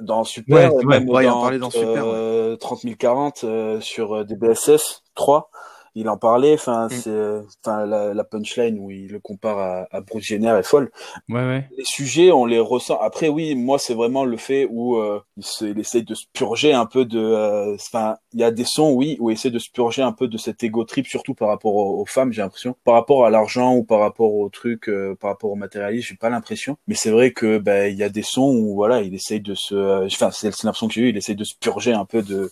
dans 0.00 0.24
Super. 0.24 0.74
Ouais, 0.74 0.84
même 0.84 1.08
ouais, 1.08 1.24
dans, 1.24 1.50
dans 1.58 1.70
Super. 1.70 2.58
30 2.58 2.96
040 2.96 3.44
sur 3.80 3.97
sur 3.98 4.14
euh, 4.14 4.24
DBSS 4.24 5.02
3 5.16 5.50
il 5.98 6.08
en 6.08 6.16
parlait. 6.16 6.54
Enfin, 6.54 6.86
mm. 6.86 6.90
c'est, 6.90 7.40
enfin 7.64 7.84
la, 7.84 8.14
la, 8.14 8.24
punchline 8.24 8.78
où 8.78 8.90
il 8.90 9.08
le 9.08 9.20
compare 9.20 9.58
à, 9.58 9.86
à 9.90 10.00
Bruce 10.00 10.24
Jenner 10.24 10.54
est 10.58 10.62
folle. 10.62 10.90
Ouais, 11.28 11.44
ouais. 11.44 11.68
Les 11.76 11.84
sujets, 11.84 12.30
on 12.30 12.46
les 12.46 12.60
ressent. 12.60 12.98
Après, 13.00 13.28
oui, 13.28 13.54
moi, 13.54 13.78
c'est 13.78 13.94
vraiment 13.94 14.24
le 14.24 14.36
fait 14.36 14.66
où 14.70 14.96
euh, 14.96 15.20
il, 15.36 15.44
se, 15.44 15.64
il 15.64 15.78
essaye 15.78 16.04
de 16.04 16.14
se 16.14 16.24
purger 16.32 16.72
un 16.72 16.86
peu 16.86 17.04
de. 17.04 17.18
Euh, 17.18 17.74
enfin, 17.74 18.16
il 18.32 18.40
y 18.40 18.44
a 18.44 18.50
des 18.50 18.64
sons, 18.64 18.92
oui, 18.92 19.16
où 19.20 19.30
il 19.30 19.34
essaie 19.34 19.50
de 19.50 19.58
se 19.58 19.70
purger 19.70 20.02
un 20.02 20.12
peu 20.12 20.28
de 20.28 20.38
cet 20.38 20.62
ego 20.62 20.84
trip, 20.84 21.06
surtout 21.06 21.34
par 21.34 21.48
rapport 21.48 21.74
aux, 21.74 22.00
aux 22.00 22.06
femmes, 22.06 22.32
j'ai 22.32 22.42
l'impression. 22.42 22.76
Par 22.84 22.94
rapport 22.94 23.26
à 23.26 23.30
l'argent 23.30 23.74
ou 23.74 23.84
par 23.84 24.00
rapport 24.00 24.34
au 24.34 24.48
truc, 24.48 24.88
euh, 24.88 25.16
par 25.20 25.30
rapport 25.30 25.50
au 25.50 25.56
matérialisme, 25.56 26.08
j'ai 26.10 26.16
pas 26.16 26.30
l'impression. 26.30 26.76
Mais 26.86 26.94
c'est 26.94 27.10
vrai 27.10 27.32
que 27.32 27.58
ben 27.58 27.90
il 27.90 27.98
y 27.98 28.04
a 28.04 28.08
des 28.08 28.22
sons 28.22 28.54
où 28.54 28.74
voilà, 28.74 29.02
il 29.02 29.14
essaye 29.14 29.40
de 29.40 29.54
se. 29.54 30.06
Enfin, 30.06 30.30
c'est 30.30 30.62
l'impression 30.62 30.86
que 30.86 30.94
j'ai 30.94 31.02
eu. 31.02 31.08
Il 31.08 31.16
essaye 31.16 31.36
de 31.36 31.44
se 31.44 31.54
purger 31.58 31.92
un 31.92 32.04
peu 32.04 32.22
de 32.22 32.50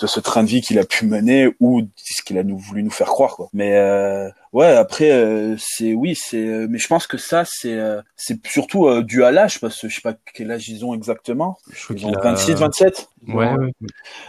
de 0.00 0.06
ce 0.06 0.20
train 0.20 0.42
de 0.42 0.48
vie 0.48 0.60
qu'il 0.60 0.78
a 0.78 0.84
pu 0.84 1.06
mener 1.06 1.48
ou 1.60 1.82
ce 1.96 2.22
qu'il 2.22 2.38
a 2.38 2.42
nous, 2.42 2.58
voulu 2.58 2.82
nous 2.82 2.90
faire 2.90 3.08
croire 3.08 3.36
quoi. 3.36 3.48
Mais 3.52 3.76
euh, 3.76 4.28
ouais 4.52 4.74
après 4.74 5.10
euh, 5.10 5.56
c'est 5.58 5.92
oui 5.94 6.14
c'est 6.14 6.44
euh, 6.44 6.66
mais 6.68 6.78
je 6.78 6.88
pense 6.88 7.06
que 7.06 7.18
ça 7.18 7.44
c'est 7.44 7.74
euh, 7.74 8.00
c'est 8.16 8.44
surtout 8.46 8.86
euh, 8.86 9.02
dû 9.02 9.24
à 9.24 9.30
l'âge 9.30 9.60
parce 9.60 9.80
que 9.80 9.88
je 9.88 9.94
sais 9.94 10.00
pas 10.00 10.14
quel 10.34 10.50
âge 10.50 10.68
ils 10.68 10.84
ont 10.84 10.94
exactement. 10.94 11.58
Ils 11.90 12.06
ont 12.06 12.12
26 12.12 12.54
27. 12.54 13.08
Ouais, 13.28 13.52
ouais. 13.52 13.72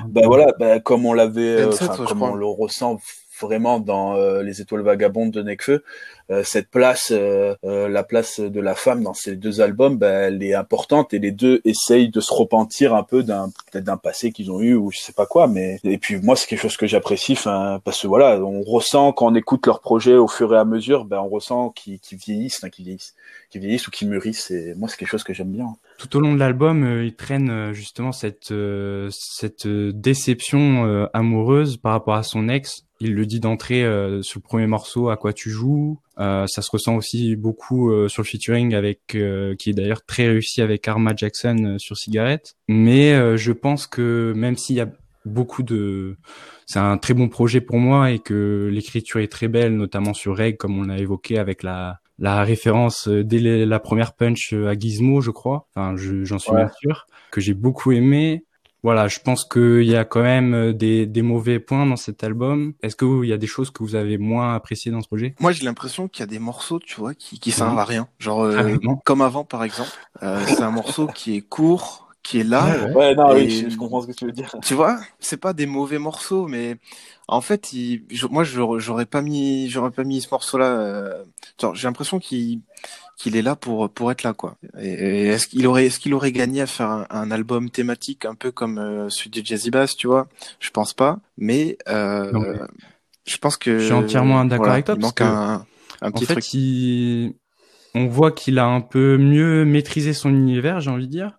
Bah 0.05 0.21
voilà, 0.25 0.47
bah, 0.59 0.79
comme 0.79 1.05
on 1.05 1.13
l'avait 1.13 1.69
comme 2.07 2.21
on 2.23 2.35
le 2.35 2.45
ressent 2.45 2.99
vraiment 3.41 3.79
dans 3.79 4.15
euh, 4.15 4.43
les 4.43 4.61
étoiles 4.61 4.81
vagabondes 4.81 5.31
de 5.31 5.41
Nekfeu. 5.41 5.83
Euh, 6.29 6.43
cette 6.45 6.69
place, 6.69 7.11
la 7.11 8.03
place 8.03 8.39
de 8.39 8.61
la 8.61 8.73
femme 8.73 9.03
dans 9.03 9.13
ces 9.13 9.35
deux 9.35 9.59
albums, 9.59 9.97
ben, 9.97 10.27
elle 10.27 10.43
est 10.43 10.53
importante 10.53 11.13
et 11.13 11.19
les 11.19 11.31
deux 11.31 11.59
essayent 11.65 12.09
de 12.09 12.21
se 12.21 12.33
repentir 12.33 12.95
un 12.95 13.03
peu 13.03 13.21
d'un 13.23 13.49
peut-être 13.69 13.83
d'un 13.83 13.97
passé 13.97 14.31
qu'ils 14.31 14.49
ont 14.49 14.61
eu 14.61 14.73
ou 14.75 14.91
je 14.91 14.99
sais 14.99 15.13
pas 15.13 15.25
quoi. 15.25 15.47
Mais 15.47 15.79
et 15.83 15.97
puis 15.97 16.21
moi 16.21 16.35
c'est 16.37 16.47
quelque 16.47 16.61
chose 16.61 16.77
que 16.77 16.87
j'apprécie, 16.87 17.37
parce 17.83 18.01
que 18.01 18.07
voilà, 18.07 18.39
on 18.39 18.61
ressent 18.61 19.11
quand 19.11 19.31
on 19.31 19.35
écoute 19.35 19.65
leurs 19.65 19.81
projets 19.81 20.15
au 20.15 20.27
fur 20.27 20.53
et 20.53 20.57
à 20.57 20.63
mesure, 20.63 21.03
ben 21.03 21.19
on 21.19 21.27
ressent 21.27 21.69
qu'ils 21.69 21.99
vieillissent, 22.13 22.65
qu'ils 22.71 22.85
vieillissent, 22.85 23.15
qu'ils 23.49 23.61
vieillissent 23.61 23.87
ou 23.87 23.91
qu'ils 23.91 24.07
mûrissent. 24.07 24.51
Et 24.51 24.73
moi 24.75 24.87
c'est 24.87 24.97
quelque 24.97 25.09
chose 25.09 25.23
que 25.23 25.33
j'aime 25.33 25.51
bien. 25.51 25.67
Tout 25.97 26.15
au 26.15 26.21
long 26.21 26.33
de 26.33 26.39
l'album, 26.39 27.03
il 27.03 27.15
traîne 27.15 27.73
justement 27.73 28.13
cette 28.13 28.53
cette 29.09 29.67
déception 29.67 31.09
amoureuse 31.13 31.77
par 31.77 31.91
rapport 31.91 32.15
à 32.15 32.23
son 32.23 32.47
ex. 32.49 32.85
Il 33.01 33.15
le 33.15 33.25
dit 33.25 33.39
d'entrée 33.39 33.83
euh, 33.83 34.21
sur 34.21 34.39
le 34.39 34.43
premier 34.43 34.67
morceau, 34.67 35.09
à 35.09 35.17
quoi 35.17 35.33
tu 35.33 35.49
joues. 35.49 35.99
Euh, 36.19 36.45
ça 36.45 36.61
se 36.61 36.69
ressent 36.69 36.95
aussi 36.95 37.35
beaucoup 37.35 37.89
euh, 37.89 38.07
sur 38.07 38.21
le 38.21 38.27
featuring 38.27 38.75
avec, 38.75 38.99
qui 39.07 39.69
est 39.69 39.73
d'ailleurs 39.73 40.05
très 40.05 40.27
réussi 40.27 40.61
avec 40.61 40.87
Arma 40.87 41.13
Jackson 41.15 41.77
sur 41.79 41.97
Cigarette. 41.97 42.55
Mais 42.67 43.37
je 43.37 43.51
pense 43.51 43.87
que 43.87 44.33
même 44.35 44.55
s'il 44.55 44.75
y 44.75 44.81
a 44.81 44.89
beaucoup 45.25 45.63
de, 45.63 46.17
c'est 46.67 46.79
un 46.79 46.97
très 46.97 47.13
bon 47.15 47.27
projet 47.27 47.59
pour 47.59 47.77
moi 47.77 48.11
et 48.11 48.19
que 48.19 48.69
l'écriture 48.71 49.19
est 49.19 49.31
très 49.31 49.47
belle, 49.47 49.75
notamment 49.75 50.13
sur 50.13 50.37
Reg, 50.37 50.57
comme 50.57 50.77
on 50.77 50.83
l'a 50.83 50.99
évoqué 50.99 51.39
avec 51.39 51.63
la 51.63 51.99
la 52.19 52.43
référence 52.43 53.07
dès 53.07 53.65
la 53.65 53.79
première 53.79 54.13
punch 54.13 54.53
à 54.53 54.77
Gizmo, 54.77 55.21
je 55.21 55.31
crois. 55.31 55.67
Enfin, 55.73 55.95
j'en 55.97 56.37
suis 56.37 56.53
bien 56.53 56.69
sûr 56.79 57.07
que 57.31 57.41
j'ai 57.41 57.55
beaucoup 57.55 57.91
aimé 57.91 58.45
voilà, 58.83 59.07
je 59.07 59.19
pense 59.19 59.45
qu'il 59.45 59.83
y 59.83 59.95
a 59.95 60.05
quand 60.05 60.23
même 60.23 60.53
euh, 60.53 60.73
des, 60.73 61.05
des 61.05 61.21
mauvais 61.21 61.59
points 61.59 61.85
dans 61.85 61.95
cet 61.95 62.23
album. 62.23 62.73
Est-ce 62.81 62.95
qu'il 62.95 63.29
y 63.29 63.33
a 63.33 63.37
des 63.37 63.47
choses 63.47 63.69
que 63.69 63.83
vous 63.83 63.95
avez 63.95 64.17
moins 64.17 64.55
appréciées 64.55 64.91
dans 64.91 65.01
ce 65.01 65.07
projet? 65.07 65.35
Moi, 65.39 65.51
j'ai 65.51 65.65
l'impression 65.65 66.07
qu'il 66.07 66.21
y 66.21 66.23
a 66.23 66.27
des 66.27 66.39
morceaux, 66.39 66.79
tu 66.79 66.99
vois, 66.99 67.13
qui, 67.13 67.39
qui 67.39 67.51
servent 67.51 67.77
à 67.77 67.85
rien. 67.85 68.07
Genre, 68.17 68.41
euh, 68.41 68.77
comme 69.05 69.21
avant, 69.21 69.43
par 69.43 69.63
exemple. 69.63 69.91
Euh, 70.23 70.43
c'est 70.47 70.63
un 70.63 70.71
morceau 70.71 71.05
qui 71.05 71.35
est 71.35 71.41
court, 71.41 72.09
qui 72.23 72.39
est 72.39 72.43
là. 72.43 72.87
Ouais, 72.95 73.13
non, 73.13 73.33
oui, 73.33 73.67
je, 73.69 73.77
comprends 73.77 74.01
ce 74.01 74.07
que 74.07 74.13
tu 74.13 74.25
veux 74.25 74.31
dire. 74.31 74.55
Tu 74.63 74.73
vois, 74.73 74.99
c'est 75.19 75.37
pas 75.37 75.53
des 75.53 75.67
mauvais 75.67 75.99
morceaux, 75.99 76.47
mais 76.47 76.77
en 77.27 77.41
fait, 77.41 77.73
il, 77.73 78.03
moi, 78.31 78.43
j'aurais 78.43 79.05
pas 79.05 79.21
mis, 79.21 79.69
j'aurais 79.69 79.91
pas 79.91 80.03
mis 80.03 80.21
ce 80.21 80.27
morceau-là. 80.31 80.65
Euh, 80.65 81.23
j'ai 81.73 81.87
l'impression 81.87 82.19
qu'il 82.19 82.61
qu'il 83.21 83.35
est 83.35 83.41
là 83.41 83.55
pour 83.55 83.89
pour 83.89 84.11
être 84.11 84.23
là 84.23 84.33
quoi. 84.33 84.57
Et, 84.79 85.27
est-ce 85.27 85.47
qu'il 85.47 85.67
aurait 85.67 85.85
est-ce 85.85 85.99
qu'il 85.99 86.13
aurait 86.13 86.31
gagné 86.31 86.61
à 86.61 86.67
faire 86.67 87.05
un, 87.09 87.31
album 87.31 87.69
thématique 87.69 88.25
un 88.25 88.35
peu 88.35 88.51
comme 88.51 88.77
euh, 88.79 89.09
celui 89.09 89.29
de 89.29 89.45
Jazzy 89.45 89.69
Bass, 89.69 89.95
tu 89.95 90.07
vois? 90.07 90.27
Je 90.59 90.71
pense 90.71 90.93
pas, 90.93 91.19
mais 91.37 91.77
euh, 91.87 92.57
je 93.25 93.37
pense 93.37 93.57
que 93.57 93.79
je 93.79 93.85
suis 93.85 93.93
entièrement 93.93 94.43
d'accord 94.45 94.69
avec 94.69 94.85
toi 94.85 94.95
parce 94.95 95.13
que 95.13 95.23
un, 95.23 95.65
un 96.01 96.11
petit 96.11 96.23
en 96.23 96.35
fait, 97.95 97.99
on 97.99 98.07
voit 98.07 98.31
qu'il 98.31 98.57
a 98.57 98.65
un 98.65 98.81
peu 98.81 99.17
mieux 99.17 99.65
maîtrisé 99.65 100.13
son 100.13 100.29
univers, 100.29 100.79
j'ai 100.79 100.89
envie 100.89 101.07
de 101.07 101.11
dire. 101.11 101.37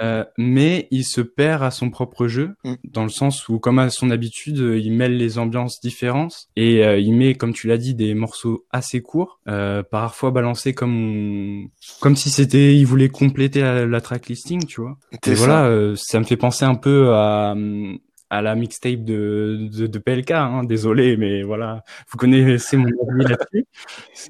Euh, 0.00 0.24
mais 0.38 0.88
il 0.90 1.04
se 1.04 1.20
perd 1.20 1.62
à 1.62 1.70
son 1.70 1.90
propre 1.90 2.26
jeu, 2.26 2.54
mm. 2.64 2.74
dans 2.84 3.02
le 3.02 3.08
sens 3.10 3.48
où, 3.48 3.58
comme 3.58 3.78
à 3.78 3.90
son 3.90 4.10
habitude, 4.10 4.58
il 4.58 4.92
mêle 4.92 5.16
les 5.16 5.38
ambiances 5.38 5.80
différentes 5.80 6.48
et 6.56 6.84
euh, 6.84 6.98
il 6.98 7.14
met, 7.14 7.34
comme 7.34 7.52
tu 7.52 7.68
l'as 7.68 7.78
dit, 7.78 7.94
des 7.94 8.14
morceaux 8.14 8.66
assez 8.70 9.02
courts, 9.02 9.40
euh, 9.48 9.82
parfois 9.82 10.30
balancés 10.30 10.74
comme 10.74 11.68
comme 12.00 12.16
si 12.16 12.30
c'était, 12.30 12.76
il 12.76 12.84
voulait 12.84 13.08
compléter 13.08 13.60
la, 13.60 13.86
la 13.86 14.00
track 14.00 14.28
listing, 14.28 14.64
tu 14.64 14.80
vois. 14.80 14.96
Et 15.26 15.34
voilà, 15.34 15.66
euh, 15.66 15.94
ça 15.96 16.18
me 16.18 16.24
fait 16.24 16.36
penser 16.36 16.64
un 16.64 16.74
peu 16.74 17.12
à 17.14 17.54
à 18.30 18.42
la 18.42 18.54
mixtape 18.54 19.04
de, 19.04 19.68
de, 19.72 19.86
de 19.86 19.98
PLK. 19.98 20.30
Hein, 20.32 20.64
désolé, 20.64 21.16
mais 21.16 21.42
voilà, 21.42 21.84
vous 22.10 22.18
connaissez 22.18 22.76
mon 22.76 22.86
avis 22.86 23.24
là-dessus. 23.28 23.66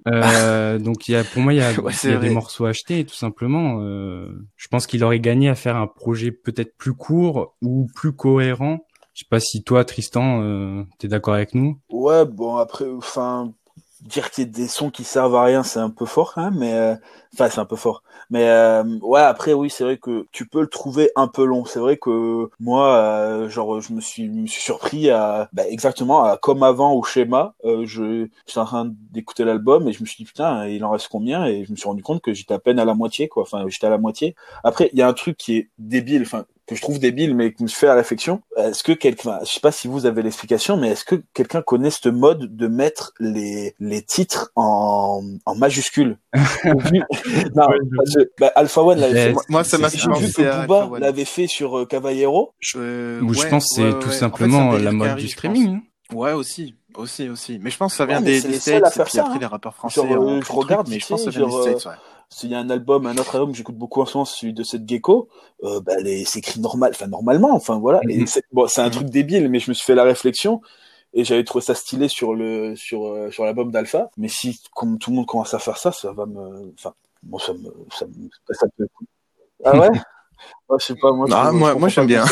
Euh, 0.09 0.79
donc, 0.79 1.09
il 1.09 1.13
y 1.13 1.17
a, 1.17 1.25
pour 1.25 1.41
moi, 1.41 1.53
il 1.53 1.59
y 1.59 1.63
a, 1.63 1.73
il 2.05 2.11
y 2.11 2.13
a 2.13 2.19
des 2.19 2.31
morceaux 2.31 2.67
achetés, 2.67 3.05
tout 3.05 3.15
simplement. 3.15 3.81
Euh, 3.81 4.29
je 4.57 4.69
pense 4.69 4.87
qu'il 4.87 5.05
aurait 5.05 5.21
gagné 5.21 5.49
à 5.49 5.55
faire 5.55 5.77
un 5.77 5.87
projet 5.87 6.33
peut-être 6.33 6.77
plus 6.77 6.95
court 6.95 7.55
ou 7.63 7.89
plus 7.95 8.13
cohérent. 8.13 8.85
Je 9.15 9.21
sais 9.21 9.29
pas 9.31 9.41
si 9.41 9.63
toi, 9.63 9.85
Tristan, 9.85 10.43
euh, 10.43 10.83
t'es 10.99 11.09
d'accord 11.09 11.35
avec 11.35 11.55
nous 11.55 11.79
Ouais, 11.89 12.25
bon 12.25 12.57
après, 12.57 12.89
enfin, 12.91 13.53
dire 14.05 14.31
qu'il 14.31 14.45
y 14.45 14.47
a 14.47 14.51
des 14.51 14.69
sons 14.69 14.91
qui 14.91 15.05
servent 15.05 15.35
à 15.35 15.45
rien, 15.45 15.63
c'est 15.63 15.79
un 15.79 15.91
peu 15.91 16.07
fort 16.07 16.35
même, 16.37 16.55
mais 16.59 16.73
euh, 16.75 16.95
enfin 17.35 17.49
c'est 17.49 17.61
un 17.61 17.65
peu 17.65 17.77
fort. 17.77 18.03
Mais 18.31 18.49
euh, 18.49 18.85
ouais, 19.03 19.21
après 19.21 19.53
oui, 19.53 19.71
c'est 19.71 19.85
vrai 19.85 19.99
que 19.99 20.27
tu 20.33 20.47
peux 20.47 20.61
le 20.61 20.69
trouver 20.69 21.11
un 21.17 21.29
peu 21.29 21.45
long. 21.45 21.65
C'est 21.65 21.79
vrai 21.79 21.97
que 21.97 22.51
moi, 22.61 22.97
euh, 22.97 23.49
genre, 23.49 23.81
je 23.81 23.93
me 23.93 24.01
suis, 24.01 24.29
me 24.29 24.47
suis 24.47 24.63
surpris 24.63 25.11
à 25.11 25.49
bah, 25.53 25.67
exactement 25.69 26.25
à 26.25 26.37
comme 26.37 26.63
avant 26.63 26.93
au 26.95 27.03
schéma. 27.03 27.55
je 27.65 28.29
j'étais 28.47 28.59
en 28.61 28.65
train 28.65 28.91
d'écouter 29.11 29.45
l'album 29.45 29.89
et 29.89 29.93
je 29.93 30.03
me 30.03 30.07
suis 30.07 30.19
dit 30.19 30.25
putain, 30.25 30.67
il 30.67 30.85
en 30.85 30.91
reste 30.91 31.09
combien? 31.09 31.47
Et 31.47 31.65
je 31.65 31.73
me 31.73 31.77
suis 31.77 31.89
rendu 31.89 32.03
compte 32.03 32.23
que 32.23 32.33
j'étais 32.35 32.55
à 32.55 32.59
peine 32.59 32.79
à 32.79 32.85
la 32.85 32.95
moitié, 32.95 33.29
quoi. 33.29 33.43
Enfin, 33.43 33.65
j'étais 33.69 33.87
à 33.87 33.91
la 33.91 33.99
moitié. 33.99 34.35
Après, 34.65 34.91
il 34.93 34.99
y 34.99 35.03
a 35.03 35.09
un 35.09 35.13
truc 35.15 35.37
qui 35.37 35.57
est 35.57 35.71
débile. 35.79 36.23
Enfin, 36.23 36.45
que 36.67 36.75
je 36.75 36.81
trouve 36.81 36.99
débile, 36.99 37.35
mais 37.35 37.53
qui 37.53 37.63
me 37.63 37.69
fait 37.69 37.87
la 37.87 37.95
réflexion. 37.95 38.41
Est-ce 38.57 38.83
que 38.83 38.93
quelqu'un, 38.93 39.39
je 39.45 39.53
sais 39.53 39.61
pas 39.61 39.73
si 39.73 39.89
vous 39.89 40.07
avez 40.07 40.23
l'explication, 40.23 40.77
mais 40.77 40.91
est-ce 40.91 41.05
que 41.05 41.23
quelqu'un 41.35 41.63
connaît 41.63 41.91
ce 41.91 42.09
mode 42.09 42.57
de 42.57 42.67
mettre 42.67 43.13
les, 43.21 43.75
les 43.81 44.03
titres 44.03 44.51
en, 44.57 45.23
en 45.45 45.55
majuscules 45.55 46.19
non, 46.65 47.67
bah, 48.39 48.53
Alpha 48.55 48.83
One 48.83 48.99
l'avait 48.99 49.33
fait. 49.33 49.37
Moi, 49.49 49.65
ça 49.65 49.79
m'a 49.79 49.91
fait 49.91 50.09
penser 50.09 50.47
à 50.47 50.67
Booba 50.67 50.99
l'avait 50.99 51.25
fait 51.25 51.47
sur 51.47 51.79
euh, 51.79 51.87
Caballero. 51.87 52.55
Euh, 52.77 53.21
je 53.33 53.47
pense 53.49 53.77
que 53.77 53.83
c'est 53.83 53.99
tout 54.01 54.13
simplement 54.13 54.73
la 54.73 54.93
mode 54.93 55.17
du 55.17 55.29
streaming. 55.29 55.77
Hein. 55.77 55.83
Ouais, 56.15 56.33
aussi, 56.33 56.75
aussi, 56.97 57.29
aussi. 57.29 57.59
Mais 57.63 57.71
je 57.71 57.77
pense 57.77 57.93
que 57.93 57.99
ça 57.99 58.07
vient 58.07 58.21
des, 58.21 58.41
des 58.41 58.59
States, 58.59 58.97
et 58.97 59.03
puis 59.03 59.19
après 59.19 59.35
hein. 59.35 59.39
les 59.41 59.47
rappeurs 59.47 59.75
français. 59.75 60.01
Euh, 60.01 60.41
je 60.41 60.53
regarde, 60.53 60.89
mais 60.89 60.99
je 60.99 61.07
pense 61.07 61.25
que 61.25 61.31
ça 61.31 61.39
vient 61.39 61.49
des 61.49 61.63
States, 61.63 61.87
ouais 61.87 61.99
s'il 62.29 62.51
y 62.51 62.55
a 62.55 62.59
un 62.59 62.71
album, 62.71 63.07
un 63.07 63.17
autre 63.17 63.35
album 63.37 63.53
que 63.53 63.57
j'écoute 63.57 63.77
beaucoup 63.77 64.01
en 64.01 64.07
ce 64.07 64.17
moment, 64.17 64.25
celui 64.25 64.53
de 64.53 64.63
cette 64.63 64.89
gecko, 64.89 65.29
euh, 65.63 65.81
bah, 65.81 65.95
c'est 66.25 66.39
écrit 66.39 66.61
normal, 66.61 66.93
enfin 66.95 67.07
normalement, 67.07 67.55
enfin 67.55 67.79
voilà. 67.79 68.01
Mhm. 68.05 68.27
c'est, 68.27 68.45
bon, 68.53 68.67
c'est 68.67 68.81
un 68.81 68.91
truc 68.91 69.09
débile, 69.09 69.49
mais 69.49 69.61
je 69.61 69.71
me 69.71 69.75
suis 69.75 69.85
fait 69.85 69.95
la 69.95 70.05
réflexion 70.05 70.61
et 71.13 71.25
j'avais 71.25 71.45
trouvé 71.45 71.65
ça 71.65 71.75
stylé 71.75 72.09
sur 72.09 72.35
le 72.35 72.75
sur 72.77 73.07
euh, 73.07 73.31
sur 73.31 73.45
l'album 73.45 73.71
d'Alpha. 73.71 74.11
Mais 74.17 74.29
si 74.29 74.61
comme 74.75 74.99
tout 74.99 75.11
le 75.11 75.17
monde 75.17 75.27
commence 75.27 75.55
à 75.55 75.59
faire 75.59 75.79
ça, 75.79 75.93
ça 75.93 76.13
va 76.13 76.27
me, 76.27 76.73
enfin, 76.79 76.93
bon, 77.23 77.39
ça 77.39 77.53
me, 77.53 77.73
ça 77.93 78.07
me, 78.07 78.29
ça 78.51 78.67
me... 78.79 78.87
Ah 79.65 79.79
ouais? 79.79 79.89
je 80.79 80.85
sais 80.85 80.95
pas, 80.97 81.13
moi, 81.13 81.27
ah, 81.33 81.53
moi, 81.53 81.75
moi 81.75 81.89
j'aime 81.89 82.07
bien. 82.07 82.25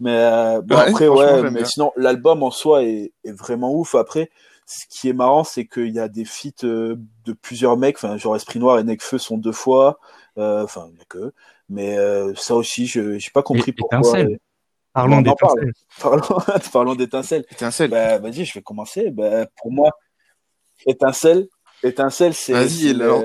Mais 0.00 0.16
euh, 0.16 0.60
après, 0.70 1.06
ouais, 1.06 1.50
mais 1.50 1.64
sinon, 1.64 1.92
l'album 1.96 2.42
en 2.42 2.50
soi 2.50 2.82
est, 2.82 3.12
est 3.24 3.32
vraiment 3.32 3.72
ouf. 3.72 3.94
Après, 3.94 4.30
ce 4.66 4.86
qui 4.88 5.08
est 5.08 5.12
marrant, 5.12 5.44
c'est 5.44 5.66
qu'il 5.66 5.92
y 5.92 5.98
a 5.98 6.08
des 6.08 6.24
feats 6.24 6.64
euh, 6.64 6.96
de 7.24 7.32
plusieurs 7.32 7.76
mecs, 7.76 7.96
enfin, 7.96 8.16
genre 8.16 8.36
Esprit 8.36 8.58
Noir 8.58 8.78
et 8.78 8.84
Necfeu 8.84 9.18
sont 9.18 9.36
deux 9.36 9.52
fois, 9.52 9.98
euh, 10.38 10.62
enfin, 10.62 10.86
il 10.88 10.94
n'y 10.94 11.00
a 11.00 11.04
que, 11.08 11.32
mais 11.68 11.98
euh, 11.98 12.34
ça 12.34 12.54
aussi, 12.54 12.86
je 12.86 13.00
n'ai 13.00 13.18
pas 13.32 13.42
compris 13.42 13.72
pourquoi. 13.72 14.00
Parlons 14.92 15.22
d'étincelles. 15.22 15.72
Parlons, 16.72 16.94
d'étincelles. 16.96 17.44
Étincelle. 17.50 17.90
Bah, 17.90 18.18
vas-y, 18.18 18.44
je 18.44 18.52
vais 18.54 18.62
commencer. 18.62 19.10
Bah, 19.10 19.46
pour 19.56 19.72
moi, 19.72 19.90
étincelle, 20.86 21.48
étincelle, 21.82 22.34
c'est 22.34 22.52
la, 22.92 23.20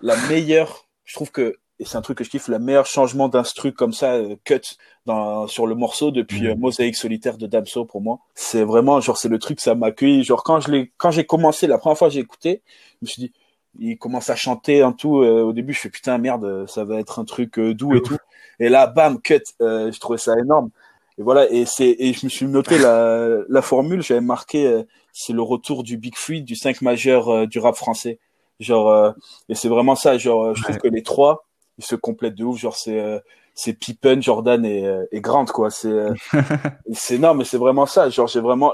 la 0.00 0.16
meilleure. 0.28 0.86
Je 1.04 1.14
trouve 1.14 1.30
que 1.30 1.56
et 1.80 1.86
c'est 1.86 1.96
un 1.96 2.02
truc 2.02 2.18
que 2.18 2.24
je 2.24 2.28
kiffe, 2.28 2.48
le 2.48 2.58
meilleur 2.58 2.84
changement 2.84 3.28
d'instru 3.28 3.72
comme 3.72 3.94
ça, 3.94 4.12
euh, 4.12 4.36
cut 4.44 4.60
dans, 5.06 5.46
sur 5.46 5.66
le 5.66 5.74
morceau 5.74 6.10
depuis 6.10 6.42
mmh. 6.42 6.58
Mosaïque 6.58 6.94
solitaire 6.94 7.38
de 7.38 7.46
Damso 7.46 7.86
pour 7.86 8.02
moi. 8.02 8.18
C'est 8.34 8.64
vraiment, 8.64 9.00
genre, 9.00 9.16
c'est 9.16 9.30
le 9.30 9.38
truc, 9.38 9.60
ça 9.60 9.74
m'a 9.74 9.86
accueilli. 9.86 10.22
Genre, 10.22 10.44
quand 10.44 10.60
je 10.60 10.70
l'ai, 10.70 10.92
quand 10.98 11.10
j'ai 11.10 11.24
commencé, 11.24 11.66
la 11.66 11.78
première 11.78 11.96
fois 11.96 12.08
que 12.08 12.14
j'ai 12.14 12.20
écouté, 12.20 12.60
je 12.68 12.98
me 13.00 13.06
suis 13.06 13.22
dit, 13.22 13.32
il 13.78 13.96
commence 13.96 14.28
à 14.28 14.36
chanter 14.36 14.82
un 14.82 14.92
tout. 14.92 15.22
Euh, 15.22 15.40
au 15.40 15.54
début, 15.54 15.72
je 15.72 15.80
fais 15.80 15.88
putain, 15.88 16.18
merde, 16.18 16.68
ça 16.68 16.84
va 16.84 17.00
être 17.00 17.18
un 17.18 17.24
truc 17.24 17.58
doux 17.58 17.96
et 17.96 18.02
tout. 18.02 18.18
Et 18.58 18.68
là, 18.68 18.86
bam, 18.86 19.18
cut, 19.18 19.40
je 19.58 19.98
trouvais 20.00 20.18
ça 20.18 20.38
énorme. 20.38 20.68
Et 21.16 21.22
voilà, 21.22 21.50
et 21.50 21.64
c'est, 21.64 21.96
et 21.98 22.12
je 22.12 22.26
me 22.26 22.30
suis 22.30 22.44
noté 22.44 22.76
la, 22.78 23.38
la 23.48 23.62
formule, 23.62 24.02
j'avais 24.02 24.20
marqué, 24.20 24.84
c'est 25.14 25.32
le 25.32 25.40
retour 25.40 25.82
du 25.82 25.96
Big 25.96 26.14
Free, 26.14 26.42
du 26.42 26.56
5 26.56 26.82
majeur 26.82 27.46
du 27.46 27.58
rap 27.58 27.74
français. 27.74 28.18
Genre, 28.58 29.14
et 29.48 29.54
c'est 29.54 29.68
vraiment 29.68 29.94
ça, 29.94 30.18
genre, 30.18 30.54
je 30.54 30.62
trouve 30.62 30.76
que 30.76 30.88
les 30.88 31.02
trois, 31.02 31.46
ils 31.80 31.84
se 31.84 31.96
complètent 31.96 32.34
de 32.34 32.44
ouf. 32.44 32.58
Genre, 32.58 32.76
c'est 32.76 33.00
euh, 33.00 33.18
c'est 33.54 33.72
Pippen, 33.72 34.20
Jordan 34.20 34.64
et, 34.64 34.86
euh, 34.86 35.06
et 35.12 35.20
Grant, 35.20 35.46
quoi. 35.46 35.70
C'est 35.70 35.88
euh, 35.88 36.14
c'est 36.92 37.18
non, 37.18 37.34
mais 37.34 37.44
c'est 37.44 37.56
vraiment 37.56 37.86
ça. 37.86 38.10
Genre, 38.10 38.26
j'ai 38.26 38.40
vraiment 38.40 38.72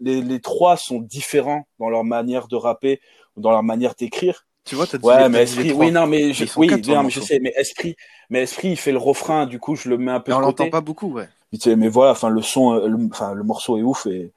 les, 0.00 0.20
les 0.20 0.40
trois 0.40 0.76
sont 0.76 1.00
différents 1.00 1.66
dans 1.78 1.88
leur 1.88 2.04
manière 2.04 2.48
de 2.48 2.56
rapper 2.56 3.00
ou 3.36 3.40
dans 3.40 3.50
leur 3.50 3.62
manière 3.62 3.94
d'écrire. 3.94 4.44
Tu 4.64 4.74
vois, 4.74 4.86
t'as 4.86 4.98
dit 4.98 5.06
ouais, 5.06 5.28
mais 5.28 5.44
esprit, 5.44 5.72
oui, 5.72 5.90
non, 5.90 6.06
mais 6.06 6.34
je, 6.34 6.44
oui, 6.56 6.68
non, 6.68 7.04
mais 7.04 7.10
je 7.10 7.20
sais, 7.20 7.38
mais 7.40 7.54
esprit, 7.56 7.96
mais 8.28 8.42
esprit, 8.42 8.70
il 8.70 8.76
fait 8.76 8.92
le 8.92 8.98
refrain, 8.98 9.46
du 9.46 9.58
coup, 9.58 9.76
je 9.76 9.88
le 9.88 9.96
mets 9.96 10.12
un 10.12 10.20
peu. 10.20 10.32
Mais 10.32 10.36
on 10.36 10.40
l'entend 10.40 10.68
pas 10.68 10.82
beaucoup, 10.82 11.12
ouais. 11.12 11.28
Mais 11.76 11.88
voilà, 11.88 12.10
enfin, 12.10 12.28
le 12.28 12.42
son, 12.42 13.08
enfin, 13.10 13.32
le 13.32 13.42
morceau 13.44 13.78
est 13.78 13.82
ouf 13.82 14.04
et, 14.06 14.30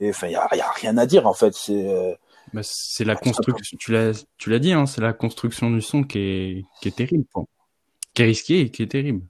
et 0.00 0.10
enfin, 0.10 0.26
il 0.26 0.32
y 0.32 0.36
a, 0.36 0.46
y 0.54 0.60
a, 0.60 0.70
rien 0.72 0.98
à 0.98 1.06
dire 1.06 1.26
en 1.26 1.32
fait. 1.32 1.54
C'est 1.54 2.18
bah, 2.52 2.60
c'est 2.64 3.04
la 3.04 3.16
construction. 3.16 3.78
Tu 3.80 3.92
l'as, 3.92 4.26
tu 4.36 4.50
l'as 4.50 4.58
dit, 4.58 4.72
hein, 4.72 4.84
c'est 4.84 5.00
la 5.00 5.14
construction 5.14 5.70
du 5.70 5.80
son 5.80 6.02
qui 6.02 6.18
est, 6.18 6.64
qui 6.82 6.88
est 6.88 6.96
terrible. 6.96 7.24
Quoi 7.32 7.46
qui 8.14 8.22
est 8.22 8.26
risqué 8.26 8.60
et 8.60 8.70
qui 8.70 8.82
est 8.82 8.88
terrible. 8.88 9.22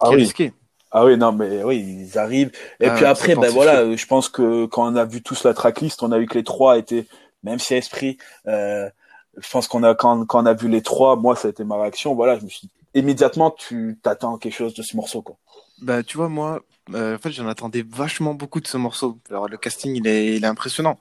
Ah 0.00 0.08
qui 0.08 0.14
est 0.14 0.16
risqué. 0.16 0.52
Ah 0.90 1.04
oui, 1.04 1.16
non, 1.16 1.32
mais 1.32 1.64
oui, 1.64 2.06
ils 2.08 2.18
arrivent. 2.18 2.52
Et 2.78 2.86
Ah 2.86 2.94
puis 2.94 3.04
après, 3.04 3.34
ben 3.34 3.50
voilà, 3.50 3.96
je 3.96 4.06
pense 4.06 4.28
que 4.28 4.66
quand 4.66 4.92
on 4.92 4.96
a 4.96 5.04
vu 5.04 5.22
tous 5.22 5.42
la 5.44 5.52
tracklist, 5.52 6.02
on 6.02 6.12
a 6.12 6.18
vu 6.18 6.26
que 6.26 6.34
les 6.34 6.44
trois 6.44 6.78
étaient, 6.78 7.06
même 7.42 7.58
si 7.58 7.74
Esprit, 7.74 8.16
euh, 8.46 8.88
je 9.36 9.50
pense 9.50 9.66
qu'on 9.66 9.82
a, 9.82 9.96
quand, 9.96 10.24
quand 10.26 10.42
on 10.42 10.46
a 10.46 10.54
vu 10.54 10.68
les 10.68 10.82
trois, 10.82 11.16
moi, 11.16 11.34
ça 11.34 11.48
a 11.48 11.50
été 11.50 11.64
ma 11.64 11.80
réaction. 11.80 12.14
Voilà, 12.14 12.38
je 12.38 12.44
me 12.44 12.48
suis 12.48 12.68
dit, 12.68 12.70
immédiatement, 12.94 13.50
tu 13.50 13.98
t'attends 14.02 14.38
quelque 14.38 14.54
chose 14.54 14.74
de 14.74 14.82
ce 14.82 14.96
morceau, 14.96 15.20
quoi. 15.22 15.36
Bah, 15.82 16.04
tu 16.04 16.16
vois, 16.16 16.28
moi, 16.28 16.62
euh, 16.92 17.16
en 17.16 17.18
fait, 17.18 17.30
j'en 17.30 17.48
attendais 17.48 17.84
vachement 17.88 18.34
beaucoup 18.34 18.60
de 18.60 18.66
ce 18.66 18.76
morceau. 18.76 19.18
Alors, 19.30 19.48
le 19.48 19.56
casting, 19.56 19.96
il 19.96 20.06
est, 20.06 20.36
il 20.36 20.44
est 20.44 20.46
impressionnant. 20.46 20.98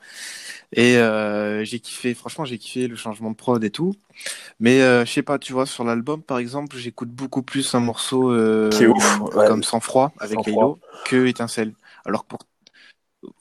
Et 0.71 0.97
euh, 0.97 1.63
j'ai 1.65 1.79
kiffé, 1.79 2.13
franchement, 2.13 2.45
j'ai 2.45 2.57
kiffé 2.57 2.87
le 2.87 2.95
changement 2.95 3.31
de 3.31 3.35
prod 3.35 3.63
et 3.63 3.69
tout. 3.69 3.93
Mais 4.59 4.81
euh, 4.81 5.05
je 5.05 5.11
sais 5.11 5.23
pas, 5.23 5.37
tu 5.39 5.53
vois, 5.53 5.65
sur 5.65 5.83
l'album, 5.83 6.21
par 6.21 6.37
exemple, 6.37 6.77
j'écoute 6.77 7.09
beaucoup 7.09 7.43
plus 7.43 7.75
un 7.75 7.79
morceau 7.79 8.31
euh, 8.31 8.69
Qui 8.69 8.83
est 8.83 8.87
ouf, 8.87 9.19
ouais. 9.35 9.47
comme 9.47 9.63
Sans 9.63 9.79
Froid 9.79 10.13
avec 10.19 10.45
Laylo 10.45 10.79
que 11.05 11.25
Étincelle. 11.27 11.73
Alors 12.05 12.23
que 12.23 12.29
pour... 12.29 12.39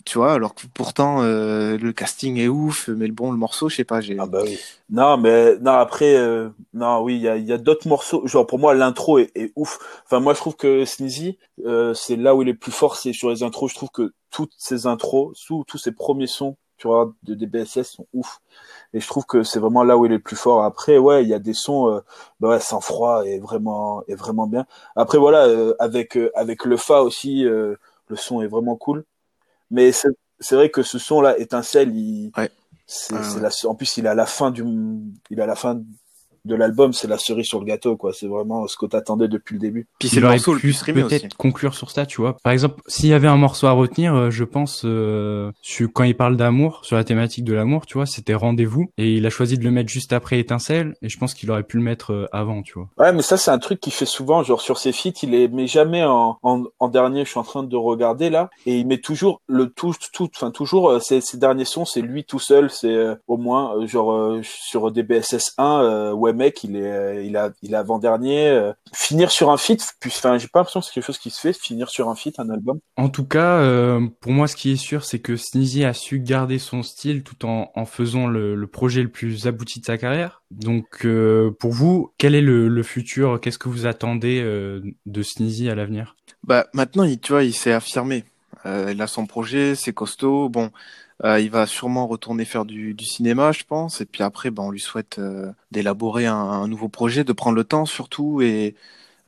tu 0.04 0.18
vois, 0.18 0.32
alors 0.32 0.54
que 0.54 0.62
pourtant 0.72 1.22
euh, 1.22 1.76
le 1.78 1.92
casting 1.92 2.38
est 2.38 2.48
ouf, 2.48 2.88
mais 2.88 3.08
bon, 3.08 3.30
le 3.30 3.38
morceau, 3.38 3.68
je 3.68 3.76
sais 3.76 3.84
pas, 3.84 4.00
j'ai. 4.00 4.16
Ah 4.18 4.26
bah 4.26 4.40
oui. 4.44 4.58
Non, 4.90 5.16
mais 5.16 5.56
non 5.58 5.72
après, 5.72 6.16
euh, 6.16 6.50
non 6.74 7.00
oui, 7.02 7.16
il 7.16 7.22
y 7.22 7.28
a, 7.28 7.36
y 7.36 7.52
a 7.52 7.58
d'autres 7.58 7.88
morceaux. 7.88 8.26
Genre 8.26 8.46
pour 8.46 8.58
moi, 8.58 8.74
l'intro 8.74 9.18
est, 9.18 9.30
est 9.34 9.52
ouf. 9.56 9.78
Enfin 10.04 10.20
moi, 10.20 10.34
je 10.34 10.38
trouve 10.38 10.56
que 10.56 10.84
Sneezy, 10.84 11.38
euh, 11.64 11.94
c'est 11.94 12.16
là 12.16 12.34
où 12.34 12.42
il 12.42 12.48
est 12.48 12.54
plus 12.54 12.72
fort, 12.72 12.96
c'est 12.96 13.12
sur 13.12 13.30
les 13.30 13.42
intros. 13.42 13.70
Je 13.70 13.76
trouve 13.76 13.90
que 13.90 14.12
toutes 14.30 14.52
ces 14.58 14.86
intros, 14.86 15.32
sous 15.34 15.64
tous 15.66 15.78
ses 15.78 15.92
premiers 15.92 16.26
sons, 16.26 16.56
tu 16.82 16.88
vois, 16.88 17.12
de 17.22 17.34
DBSS 17.34 17.84
sont 17.84 18.06
ouf. 18.12 18.40
Et 18.92 18.98
je 18.98 19.06
trouve 19.06 19.24
que 19.24 19.44
c'est 19.44 19.60
vraiment 19.60 19.84
là 19.84 19.96
où 19.96 20.04
il 20.04 20.12
est 20.12 20.18
plus 20.18 20.34
fort. 20.34 20.64
Après, 20.64 20.98
ouais, 20.98 21.22
il 21.22 21.28
y 21.28 21.34
a 21.34 21.38
des 21.38 21.52
sons, 21.54 21.88
euh, 21.88 22.00
bah 22.40 22.48
ouais, 22.48 22.60
sans 22.60 22.80
froid 22.80 23.24
est 23.24 23.38
vraiment, 23.38 24.02
est 24.08 24.16
vraiment 24.16 24.48
bien. 24.48 24.66
Après 24.96 25.18
voilà, 25.18 25.46
euh, 25.46 25.74
avec 25.78 26.16
euh, 26.16 26.32
avec 26.34 26.64
le 26.64 26.76
fa 26.76 27.02
aussi, 27.02 27.44
le 27.44 27.78
son 28.16 28.42
est 28.42 28.48
vraiment 28.48 28.74
cool. 28.76 29.04
Mais 29.72 29.90
c'est 29.92 30.54
vrai 30.54 30.70
que 30.70 30.82
ce 30.82 30.98
son-là, 30.98 31.38
étincelle, 31.38 31.96
il, 31.96 32.30
Ouais. 32.36 32.50
c'est, 32.86 33.14
Ah 33.16 33.22
c'est 33.24 33.36
ouais. 33.36 33.42
la, 33.42 33.70
en 33.70 33.74
plus, 33.74 33.96
il 33.96 34.06
est 34.06 34.08
à 34.10 34.14
la 34.14 34.26
fin 34.26 34.50
du, 34.52 34.62
il 35.30 35.38
est 35.38 35.42
à 35.42 35.46
la 35.46 35.56
fin 35.56 35.82
de 36.44 36.54
l'album, 36.54 36.92
c'est 36.92 37.08
la 37.08 37.18
cerise 37.18 37.46
sur 37.46 37.60
le 37.60 37.66
gâteau, 37.66 37.96
quoi. 37.96 38.12
C'est 38.12 38.26
vraiment 38.26 38.66
ce 38.66 38.76
que 38.76 38.86
t'attendais 38.86 39.28
depuis 39.28 39.54
le 39.54 39.60
début. 39.60 39.86
Puis 39.98 40.08
c'est 40.08 40.20
le 40.20 40.28
morceau 40.28 40.54
le 40.54 40.58
plus 40.60 40.82
peut-être 40.82 41.36
conclure 41.36 41.74
sur 41.74 41.90
ça, 41.90 42.06
tu 42.06 42.20
vois. 42.20 42.36
Par 42.42 42.52
exemple, 42.52 42.80
s'il 42.86 43.08
y 43.08 43.12
avait 43.14 43.28
un 43.28 43.36
morceau 43.36 43.66
à 43.66 43.72
retenir, 43.72 44.14
euh, 44.14 44.30
je 44.30 44.44
pense, 44.44 44.82
euh, 44.84 45.50
sur- 45.62 45.88
quand 45.92 46.04
il 46.04 46.16
parle 46.16 46.36
d'amour, 46.36 46.80
sur 46.84 46.96
la 46.96 47.04
thématique 47.04 47.44
de 47.44 47.52
l'amour, 47.54 47.86
tu 47.86 47.94
vois, 47.94 48.06
c'était 48.06 48.34
Rendez-vous. 48.34 48.90
Et 48.98 49.14
il 49.14 49.26
a 49.26 49.30
choisi 49.30 49.56
de 49.58 49.64
le 49.64 49.70
mettre 49.70 49.88
juste 49.90 50.12
après 50.12 50.38
Étincelle. 50.40 50.94
Et 51.02 51.08
je 51.08 51.18
pense 51.18 51.34
qu'il 51.34 51.50
aurait 51.50 51.62
pu 51.62 51.76
le 51.76 51.82
mettre 51.82 52.12
euh, 52.12 52.26
avant, 52.32 52.62
tu 52.62 52.72
vois. 52.74 52.88
Ouais, 52.98 53.12
mais 53.12 53.22
ça, 53.22 53.36
c'est 53.36 53.50
un 53.50 53.58
truc 53.58 53.78
qu'il 53.80 53.92
fait 53.92 54.06
souvent, 54.06 54.42
genre 54.42 54.60
sur 54.60 54.78
ses 54.78 54.92
feats, 54.92 55.10
il 55.22 55.30
les 55.30 55.48
met 55.48 55.66
jamais 55.66 56.02
en, 56.02 56.38
en, 56.42 56.64
en 56.80 56.88
dernier. 56.88 57.24
Je 57.24 57.30
suis 57.30 57.38
en 57.38 57.44
train 57.44 57.62
de 57.62 57.76
regarder 57.76 58.30
là, 58.30 58.50
et 58.66 58.78
il 58.78 58.86
met 58.86 58.98
toujours 58.98 59.40
le 59.46 59.68
tout, 59.70 59.94
tout, 60.12 60.28
enfin 60.34 60.50
toujours 60.50 60.90
euh, 60.90 60.98
ses, 61.00 61.20
ses 61.20 61.36
derniers 61.36 61.64
sons, 61.64 61.84
c'est 61.84 62.00
lui 62.02 62.24
tout 62.24 62.38
seul. 62.40 62.70
C'est 62.70 62.88
euh, 62.94 63.14
au 63.28 63.36
moins 63.36 63.76
euh, 63.76 63.86
genre 63.86 64.12
euh, 64.12 64.40
sur 64.42 64.90
DBSS 64.90 65.54
1, 65.58 65.82
euh, 65.82 66.12
ouais 66.32 66.36
mec, 66.36 66.64
il 66.64 66.76
est, 66.76 66.90
euh, 66.92 67.22
il 67.22 67.36
a, 67.36 67.50
il 67.62 67.74
est 67.74 67.76
avant 67.76 67.98
dernier. 67.98 68.48
euh. 68.48 68.72
finir 68.94 69.30
sur 69.30 69.50
un 69.50 69.56
feat, 69.56 69.82
puis 70.00 70.10
enfin, 70.14 70.38
j'ai 70.38 70.48
pas 70.48 70.60
l'impression 70.60 70.80
que 70.80 70.86
c'est 70.86 70.92
quelque 70.92 71.06
chose 71.06 71.18
qui 71.18 71.30
se 71.30 71.40
fait, 71.40 71.52
finir 71.52 71.88
sur 71.88 72.08
un 72.08 72.14
feat, 72.14 72.38
un 72.38 72.50
album. 72.50 72.78
En 72.96 73.08
tout 73.08 73.24
cas, 73.24 73.58
euh, 73.58 74.06
pour 74.20 74.32
moi, 74.32 74.48
ce 74.48 74.56
qui 74.56 74.72
est 74.72 74.76
sûr, 74.76 75.04
c'est 75.04 75.18
que 75.18 75.36
Sneezy 75.36 75.84
a 75.84 75.94
su 75.94 76.20
garder 76.20 76.58
son 76.58 76.82
style 76.82 77.22
tout 77.22 77.46
en, 77.46 77.70
en 77.74 77.84
faisant 77.84 78.26
le, 78.26 78.54
le 78.54 78.66
projet 78.66 79.02
le 79.02 79.10
plus 79.10 79.46
abouti 79.46 79.80
de 79.80 79.84
sa 79.86 79.98
carrière. 79.98 80.42
Donc, 80.50 81.04
euh, 81.04 81.50
pour 81.58 81.72
vous, 81.72 82.12
quel 82.18 82.34
est 82.34 82.42
le, 82.42 82.68
le 82.68 82.82
futur? 82.82 83.40
Qu'est-ce 83.40 83.58
que 83.58 83.68
vous 83.68 83.86
attendez 83.86 84.40
euh, 84.42 84.80
de 85.06 85.22
Sneezy 85.22 85.68
à 85.68 85.74
l'avenir? 85.74 86.16
Bah 86.44 86.66
maintenant, 86.72 87.04
il, 87.04 87.18
tu 87.20 87.32
vois, 87.32 87.44
il 87.44 87.54
s'est 87.54 87.72
affirmé. 87.72 88.24
Euh, 88.66 88.90
il 88.92 89.00
a 89.02 89.06
son 89.06 89.26
projet, 89.26 89.74
c'est 89.74 89.92
costaud. 89.92 90.48
Bon, 90.48 90.70
euh, 91.24 91.40
il 91.40 91.50
va 91.50 91.66
sûrement 91.66 92.06
retourner 92.06 92.44
faire 92.44 92.64
du, 92.64 92.94
du 92.94 93.04
cinéma, 93.04 93.52
je 93.52 93.64
pense. 93.64 94.00
Et 94.00 94.06
puis 94.06 94.22
après, 94.22 94.50
bah, 94.50 94.62
on 94.62 94.70
lui 94.70 94.80
souhaite 94.80 95.18
euh, 95.18 95.52
d'élaborer 95.70 96.26
un, 96.26 96.34
un 96.36 96.68
nouveau 96.68 96.88
projet, 96.88 97.24
de 97.24 97.32
prendre 97.32 97.56
le 97.56 97.64
temps 97.64 97.86
surtout. 97.86 98.40
Et 98.42 98.74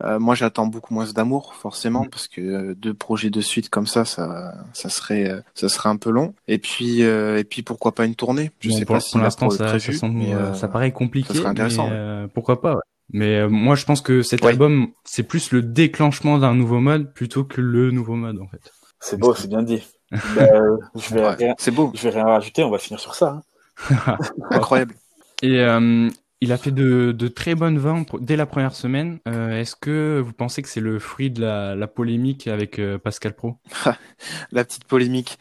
euh, 0.03 0.19
moi, 0.19 0.35
j'attends 0.35 0.67
beaucoup 0.67 0.93
moins 0.93 1.05
d'amour, 1.11 1.55
forcément, 1.55 2.03
Mm. 2.03 2.09
parce 2.09 2.27
que 2.27 2.41
euh, 2.41 2.75
deux 2.75 2.93
projets 2.93 3.29
de 3.29 3.41
suite 3.41 3.69
comme 3.69 3.87
ça, 3.87 4.03
ça, 4.05 4.53
ça 4.73 4.89
serait, 4.89 5.29
euh, 5.29 5.41
ça 5.55 5.69
serait 5.69 5.89
un 5.89 5.97
peu 5.97 6.09
long. 6.09 6.33
Et 6.47 6.57
puis, 6.57 7.03
euh, 7.03 7.39
et 7.39 7.43
puis 7.45 7.61
pourquoi 7.63 7.93
pas 7.95 8.05
une 8.05 8.15
tournée? 8.15 8.51
Je 8.59 8.69
Bon, 8.69 8.79
sais 8.79 8.85
pour, 8.85 8.95
pas 8.95 8.99
pour 8.99 9.19
si 9.19 9.19
l'instant, 9.19 9.49
ça, 9.49 9.65
prévu, 9.67 9.93
ça, 9.93 9.99
semble- 9.99 10.15
mais, 10.15 10.33
euh, 10.33 10.53
ça 10.53 10.67
paraît 10.67 10.91
compliqué, 10.91 11.33
serait 11.33 11.49
intéressant, 11.49 11.87
mais 11.87 11.95
euh, 11.95 12.27
pourquoi 12.27 12.61
pas. 12.61 12.75
ouais. 12.75 12.81
Mais 13.13 13.37
euh, 13.39 13.49
moi, 13.49 13.75
je 13.75 13.85
pense 13.85 14.01
que 14.01 14.21
cet 14.21 14.43
Ouais. 14.43 14.51
album, 14.51 14.87
c'est 15.05 15.23
plus 15.23 15.51
le 15.51 15.61
déclenchement 15.61 16.39
d'un 16.39 16.55
nouveau 16.55 16.79
mode 16.79 17.13
plutôt 17.13 17.43
que 17.45 17.61
le 17.61 17.91
nouveau 17.91 18.15
mode, 18.15 18.39
en 18.41 18.47
fait. 18.47 18.71
C'est 18.99 19.17
beau, 19.17 19.33
c'est 19.33 19.47
bien 19.47 19.63
dit. 19.63 19.81
Bah, 20.11 20.43
euh, 20.53 20.77
je 20.95 21.13
vais 21.13 21.21
ouais, 21.21 21.35
rien, 21.35 21.55
c'est 21.57 21.71
beau, 21.71 21.91
je 21.95 22.03
vais 22.03 22.15
rien 22.15 22.25
rajouter. 22.25 22.63
On 22.63 22.69
va 22.69 22.77
finir 22.79 22.99
sur 22.99 23.15
ça. 23.15 23.41
hein. 23.89 24.17
incroyable. 24.51 24.95
Et 25.41 25.59
euh, 25.59 26.09
il 26.41 26.51
a 26.51 26.57
fait 26.57 26.71
de, 26.71 27.11
de 27.11 27.27
très 27.27 27.55
bonnes 27.55 27.77
ventes 27.79 28.15
dès 28.21 28.35
la 28.35 28.45
première 28.45 28.75
semaine. 28.75 29.19
Euh, 29.27 29.59
Est-ce 29.59 29.75
que 29.75 30.21
vous 30.23 30.33
pensez 30.33 30.61
que 30.61 30.69
c'est 30.69 30.81
le 30.81 30.99
fruit 30.99 31.31
de 31.31 31.41
la, 31.41 31.75
la 31.75 31.87
polémique 31.87 32.47
avec 32.47 32.79
euh, 32.79 32.97
Pascal 32.97 33.33
Pro? 33.35 33.57
La 34.51 34.63
petite 34.65 34.85
polémique. 34.85 35.37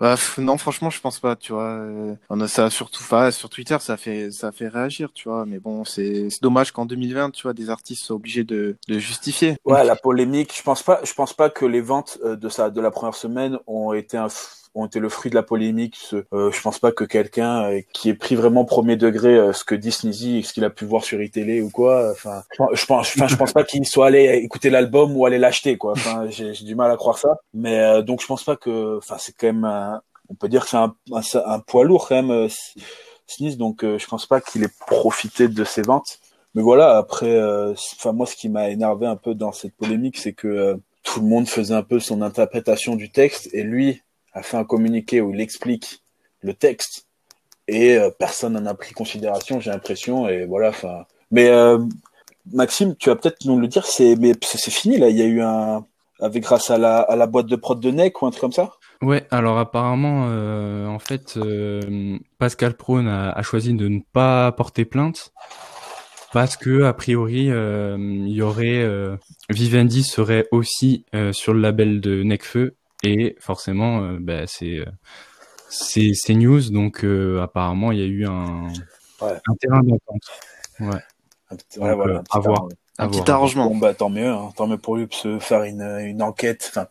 Bah, 0.00 0.16
non, 0.38 0.58
franchement, 0.58 0.90
je 0.90 1.00
pense 1.00 1.18
pas, 1.20 1.36
tu 1.36 1.52
vois. 1.52 1.70
Euh, 1.70 2.14
On 2.30 2.40
a 2.40 2.48
ça 2.48 2.70
surtout, 2.70 3.02
enfin, 3.02 3.30
sur 3.30 3.50
Twitter, 3.50 3.76
ça 3.80 3.96
fait, 3.96 4.30
ça 4.30 4.52
fait 4.52 4.68
réagir, 4.68 5.12
tu 5.12 5.28
vois. 5.28 5.46
Mais 5.46 5.58
bon, 5.58 5.84
c'est, 5.84 6.30
c'est 6.30 6.42
dommage 6.42 6.72
qu'en 6.72 6.86
2020, 6.86 7.30
tu 7.30 7.42
vois, 7.44 7.54
des 7.54 7.70
artistes 7.70 8.04
soient 8.04 8.16
obligés 8.16 8.44
de, 8.44 8.76
de 8.88 8.98
justifier. 8.98 9.56
Ouais, 9.64 9.84
la 9.84 9.96
polémique. 9.96 10.54
Je 10.56 10.62
pense 10.62 10.82
pas. 10.82 11.00
Je 11.04 11.12
pense 11.12 11.34
pas 11.34 11.50
que 11.50 11.66
les 11.66 11.80
ventes 11.80 12.18
euh, 12.24 12.36
de 12.36 12.48
sa 12.48 12.70
de 12.70 12.80
la 12.80 12.90
première 12.90 13.14
semaine 13.14 13.58
ont 13.66 13.92
été 13.92 14.16
un 14.16 14.28
f- 14.28 14.57
ont 14.74 14.86
été 14.86 14.98
le 15.00 15.08
fruit 15.08 15.30
de 15.30 15.34
la 15.34 15.42
polémique. 15.42 15.98
Euh, 16.32 16.50
je 16.52 16.60
pense 16.60 16.78
pas 16.78 16.92
que 16.92 17.04
quelqu'un 17.04 17.64
euh, 17.70 17.80
qui 17.92 18.08
ait 18.10 18.14
pris 18.14 18.34
vraiment 18.34 18.64
premier 18.64 18.96
degré 18.96 19.34
euh, 19.36 19.52
ce 19.52 19.64
que 19.64 19.74
dit 19.74 19.90
Sneezy 19.92 20.38
et 20.38 20.42
ce 20.42 20.52
qu'il 20.52 20.64
a 20.64 20.70
pu 20.70 20.84
voir 20.84 21.04
sur 21.04 21.22
iTélé 21.22 21.60
ou 21.62 21.70
quoi. 21.70 22.10
Enfin, 22.12 22.42
je 22.72 22.84
pense, 22.86 23.12
je 23.14 23.36
pense, 23.36 23.52
pas 23.52 23.64
qu'il 23.64 23.86
soit 23.86 24.06
allé 24.06 24.24
écouter 24.44 24.70
l'album 24.70 25.16
ou 25.16 25.26
aller 25.26 25.38
l'acheter 25.38 25.76
quoi. 25.78 25.92
Enfin, 25.92 26.26
j'ai 26.30 26.52
du 26.52 26.74
mal 26.74 26.90
à 26.90 26.96
croire 26.96 27.18
ça. 27.18 27.38
Mais 27.54 27.78
euh, 27.80 28.02
donc 28.02 28.20
je 28.22 28.26
pense 28.26 28.44
pas 28.44 28.56
que. 28.56 28.98
Enfin, 28.98 29.16
c'est 29.18 29.32
quand 29.36 29.46
même. 29.48 29.64
un- 29.64 30.00
on 30.30 30.34
peut 30.34 30.48
dire 30.48 30.64
que 30.64 30.68
c'est 30.70 30.76
un, 30.76 30.94
un, 31.12 31.22
un 31.46 31.58
poids 31.60 31.84
lourd 31.84 32.06
quand 32.08 32.16
même. 32.16 32.30
euh, 32.30 32.48
Sneezy, 33.26 33.56
donc 33.56 33.84
euh, 33.84 33.98
je 33.98 34.06
pense 34.06 34.26
pas 34.26 34.40
qu'il 34.40 34.62
ait 34.64 34.68
profité 34.86 35.48
de 35.48 35.64
ses 35.64 35.82
ventes. 35.82 36.18
Mais 36.54 36.62
voilà, 36.62 36.96
après, 36.96 37.30
euh, 37.30 37.72
enfin 37.96 38.12
moi, 38.12 38.26
ce 38.26 38.34
qui 38.36 38.48
m'a 38.48 38.70
énervé 38.70 39.06
un 39.06 39.16
peu 39.16 39.34
dans 39.34 39.52
cette 39.52 39.74
polémique, 39.76 40.16
c'est 40.16 40.32
que 40.32 40.48
euh, 40.48 40.74
tout 41.02 41.20
le 41.20 41.26
monde 41.26 41.46
faisait 41.48 41.74
un 41.74 41.82
peu 41.82 42.00
son 42.00 42.22
interprétation 42.22 42.96
du 42.96 43.10
texte 43.10 43.48
et 43.52 43.62
lui 43.62 44.02
a 44.38 44.42
fait 44.42 44.56
un 44.56 44.64
communiqué 44.64 45.20
où 45.20 45.34
il 45.34 45.40
explique 45.40 46.02
le 46.40 46.54
texte 46.54 47.08
et 47.68 47.96
euh, 47.96 48.10
personne 48.10 48.54
n'en 48.54 48.66
a 48.66 48.74
pris 48.74 48.92
considération, 48.94 49.60
j'ai 49.60 49.70
l'impression. 49.70 50.28
Et 50.28 50.46
voilà, 50.46 50.70
enfin. 50.70 51.04
Mais 51.30 51.48
euh, 51.48 51.78
Maxime, 52.52 52.96
tu 52.96 53.10
vas 53.10 53.16
peut-être 53.16 53.44
nous 53.44 53.60
le 53.60 53.68
dire, 53.68 53.84
c'est 53.86 54.16
mais 54.16 54.32
c'est 54.40 54.70
fini 54.70 54.96
là. 54.96 55.10
Il 55.10 55.16
y 55.16 55.22
a 55.22 55.26
eu 55.26 55.42
un 55.42 55.84
avec 56.20 56.42
grâce 56.42 56.70
à 56.70 56.78
la 56.78 57.26
boîte 57.26 57.46
de 57.46 57.54
prod 57.54 57.78
de 57.78 57.90
Neck 57.90 58.20
ou 58.22 58.26
un 58.26 58.30
truc 58.30 58.40
comme 58.40 58.52
ça? 58.52 58.72
Ouais, 59.02 59.24
alors 59.30 59.56
apparemment, 59.58 60.26
euh, 60.28 60.84
en 60.88 60.98
fait, 60.98 61.38
Pascal 62.38 62.74
Pro 62.74 62.98
a, 62.98 63.40
choisi 63.42 63.72
de 63.74 63.86
ne 63.86 64.00
pas 64.12 64.50
porter 64.50 64.84
plainte 64.84 65.32
parce 66.32 66.56
que 66.56 66.82
a 66.82 66.92
priori, 66.92 67.50
il 67.52 68.42
Vivendi 69.50 70.02
serait 70.02 70.48
aussi 70.50 71.04
sur 71.30 71.54
le 71.54 71.60
label 71.60 72.00
de 72.00 72.24
Necfeu 72.24 72.77
et 73.02 73.36
forcément, 73.40 74.02
euh, 74.02 74.16
bah, 74.20 74.46
c'est 74.46 74.78
euh, 74.78 74.86
c'est 75.68 76.12
c'est 76.14 76.34
news, 76.34 76.70
donc 76.70 77.04
euh, 77.04 77.40
apparemment, 77.42 77.92
il 77.92 77.98
y 77.98 78.02
a 78.02 78.06
eu 78.06 78.26
un 78.26 78.68
Ouais. 79.20 79.32
un 79.48 79.54
terrain 79.60 79.80
d'entente. 79.82 80.22
Ouais, 80.80 80.88
Un 81.50 81.56
petit- 81.56 81.78
Donc, 81.80 81.88
ouais, 81.88 81.94
voilà, 81.94 82.14
euh, 82.14 82.18
un 82.18 82.22
petit 82.22 82.36
à 82.36 82.40
voir. 82.40 82.56
arrangement. 82.58 82.76
à 82.98 83.04
Un 83.04 83.08
petit 83.08 83.16
voir. 83.20 83.30
arrangement. 83.30 83.66
Bon 83.70 83.76
bah 83.76 83.94
tant 83.94 84.10
mieux, 84.10 84.28
hein. 84.28 84.50
tant 84.56 84.66
mieux 84.66 84.78
pour 84.78 84.96
lui 84.96 85.06
de 85.06 85.14
se 85.14 85.38
faire 85.38 85.62
une, 85.64 85.82
une 85.82 86.22
enquête. 86.22 86.66
Enfin, 86.70 86.86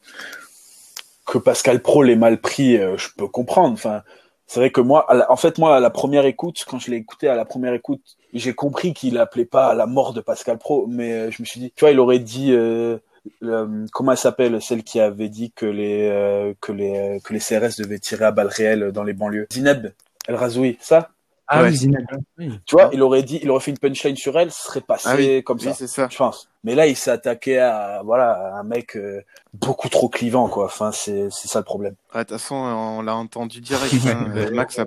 que 1.26 1.38
Pascal 1.38 1.82
Pro 1.82 2.04
l'ait 2.04 2.16
mal 2.16 2.40
pris, 2.40 2.78
euh, 2.78 2.98
je 2.98 3.10
peux 3.18 3.28
comprendre. 3.28 3.74
Enfin, 3.74 4.02
c'est 4.46 4.60
vrai 4.60 4.72
que 4.72 4.80
moi, 4.82 5.06
à 5.10 5.14
la- 5.14 5.32
en 5.32 5.36
fait 5.36 5.58
moi 5.58 5.76
à 5.76 5.80
la 5.80 5.90
première 5.90 6.26
écoute, 6.26 6.64
quand 6.68 6.80
je 6.80 6.90
l'ai 6.92 6.98
écouté 6.98 7.28
à 7.28 7.36
la 7.36 7.46
première 7.46 7.74
écoute, 7.74 8.02
j'ai 8.34 8.54
compris 8.54 8.94
qu'il 8.94 9.18
appelait 9.18 9.46
pas 9.46 9.68
à 9.68 9.74
la 9.74 9.86
mort 9.88 10.14
de 10.14 10.22
Pascal 10.22 10.58
Pro, 10.58 10.86
mais 10.88 11.12
euh, 11.14 11.32
je 11.32 11.42
me 11.42 11.46
suis 11.46 11.60
dit, 11.60 11.72
tu 11.76 11.82
vois, 11.82 11.92
il 11.92 12.00
aurait 12.00 12.20
dit 12.20 12.52
euh, 12.54 12.98
le- 13.42 13.86
comment 13.92 14.12
elle 14.12 14.18
s'appelle, 14.18 14.62
celle 14.62 14.84
qui 14.84 15.00
avait 15.00 15.30
dit 15.30 15.52
que 15.52 15.66
les 15.66 16.08
euh, 16.10 16.54
que 16.62 16.72
les 16.72 16.98
euh, 16.98 17.20
que 17.24 17.34
les 17.34 17.40
CRS 17.40 17.78
devaient 17.78 18.00
tirer 18.00 18.26
à 18.26 18.32
balles 18.32 18.48
réelles 18.48 18.92
dans 18.92 19.04
les 19.04 19.14
banlieues? 19.14 19.48
Zineb 19.52 19.88
El 20.28 20.36
Razoui, 20.36 20.78
ça? 20.82 21.10
Ah 21.50 21.62
Ouais. 21.62 21.70
oui, 21.70 21.76
Zineb, 21.78 22.06
oui. 22.38 22.60
Tu 22.66 22.76
vois, 22.76 22.90
il 22.92 23.02
aurait 23.02 23.24
dit, 23.24 23.40
il 23.42 23.50
aurait 23.50 23.62
fait 23.62 23.72
une 23.72 23.78
punchline 23.78 24.18
sur 24.18 24.38
elle, 24.38 24.52
ce 24.52 24.64
serait 24.64 24.82
passé 24.82 25.08
Ah 25.10 25.16
oui, 25.16 25.44
comme 25.44 25.58
oui, 25.60 25.64
ça 25.64 25.74
c'est 25.74 25.88
ça. 25.88 26.10
je 26.12 26.18
pense. 26.18 26.50
Mais 26.66 26.76
là, 26.76 26.88
il 26.88 26.98
s'est 26.98 27.10
attaqué 27.12 27.58
à 27.60 28.02
voilà 28.04 28.32
à 28.34 28.60
un 28.60 28.64
mec 28.64 28.98
euh, 28.98 29.22
beaucoup 29.54 29.88
trop 29.88 30.10
clivant, 30.10 30.50
quoi. 30.50 30.66
Enfin, 30.66 30.92
c'est 30.92 31.30
c'est 31.32 31.48
ça 31.48 31.60
le 31.60 31.64
problème. 31.66 31.96
Ouais, 32.14 32.26
De 32.26 32.28
toute 32.30 32.38
façon, 32.38 32.56
on 32.56 33.02
l'a 33.02 33.16
entendu 33.16 33.62
direct. 33.62 33.94
hein. 34.08 34.30
Euh, 34.36 34.52
Max, 34.52 34.78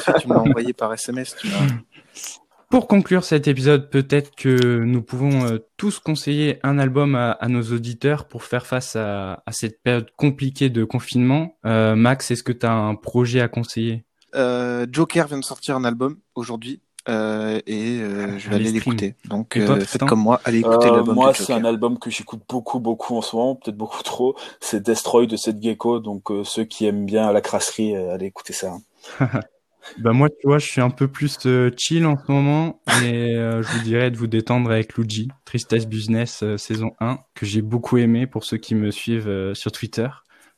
fait, 0.00 0.14
tu 0.14 0.26
me 0.28 0.34
l'as 0.34 0.40
envoyé 0.40 0.72
par 0.72 0.92
SMS. 0.92 1.36
Tu 1.36 1.46
m'as- 1.48 1.54
Pour 2.74 2.88
conclure 2.88 3.22
cet 3.22 3.46
épisode, 3.46 3.88
peut-être 3.88 4.34
que 4.34 4.82
nous 4.82 5.00
pouvons 5.00 5.44
euh, 5.44 5.58
tous 5.76 6.00
conseiller 6.00 6.58
un 6.64 6.76
album 6.80 7.14
à, 7.14 7.38
nos 7.46 7.62
auditeurs 7.62 8.24
pour 8.24 8.42
faire 8.42 8.66
face 8.66 8.96
à, 8.96 9.44
cette 9.52 9.80
période 9.80 10.10
compliquée 10.16 10.70
de 10.70 10.82
confinement. 10.82 11.56
Euh, 11.66 11.94
Max, 11.94 12.32
est-ce 12.32 12.42
que 12.42 12.50
tu 12.50 12.66
as 12.66 12.72
un 12.72 12.96
projet 12.96 13.40
à 13.40 13.46
conseiller? 13.46 14.04
Euh, 14.34 14.88
Joker 14.90 15.28
vient 15.28 15.38
de 15.38 15.44
sortir 15.44 15.76
un 15.76 15.84
album 15.84 16.16
aujourd'hui. 16.34 16.80
et 17.06 17.12
je 17.12 18.48
vais 18.48 18.56
aller 18.56 18.72
l'écouter. 18.72 19.14
Donc 19.26 19.56
faites 19.56 20.04
comme 20.04 20.22
moi, 20.22 20.40
allez 20.44 20.58
écouter 20.58 20.90
l'album. 20.90 21.14
Moi, 21.14 21.32
c'est 21.32 21.52
un 21.52 21.64
album 21.64 22.00
que 22.00 22.10
j'écoute 22.10 22.42
beaucoup, 22.48 22.80
beaucoup 22.80 23.16
en 23.16 23.22
ce 23.22 23.36
moment, 23.36 23.54
peut-être 23.54 23.76
beaucoup 23.76 24.02
trop. 24.02 24.34
C'est 24.58 24.82
Destroy 24.82 25.28
de 25.28 25.36
Seth 25.36 25.62
Gecko. 25.62 26.00
Donc 26.00 26.24
ceux 26.42 26.64
qui 26.64 26.86
aiment 26.86 27.06
bien 27.06 27.30
la 27.30 27.40
crasserie, 27.40 27.94
allez 27.94 28.26
écouter 28.26 28.52
ça. 28.52 28.72
Bah 29.98 30.12
moi, 30.12 30.28
tu 30.28 30.46
vois, 30.46 30.58
je 30.58 30.66
suis 30.66 30.80
un 30.80 30.90
peu 30.90 31.08
plus 31.08 31.38
euh, 31.46 31.70
chill 31.76 32.06
en 32.06 32.16
ce 32.16 32.30
moment 32.30 32.80
et 33.02 33.36
euh, 33.36 33.62
je 33.62 33.68
vous 33.72 33.84
dirais 33.84 34.10
de 34.10 34.16
vous 34.16 34.26
détendre 34.26 34.70
avec 34.70 34.94
Luigi, 34.94 35.28
Tristesse 35.44 35.86
Business 35.86 36.42
euh, 36.42 36.56
saison 36.56 36.92
1, 37.00 37.18
que 37.34 37.46
j'ai 37.46 37.62
beaucoup 37.62 37.98
aimé 37.98 38.26
pour 38.26 38.44
ceux 38.44 38.56
qui 38.56 38.74
me 38.74 38.90
suivent 38.90 39.52
sur 39.54 39.72
Twitter, 39.72 40.08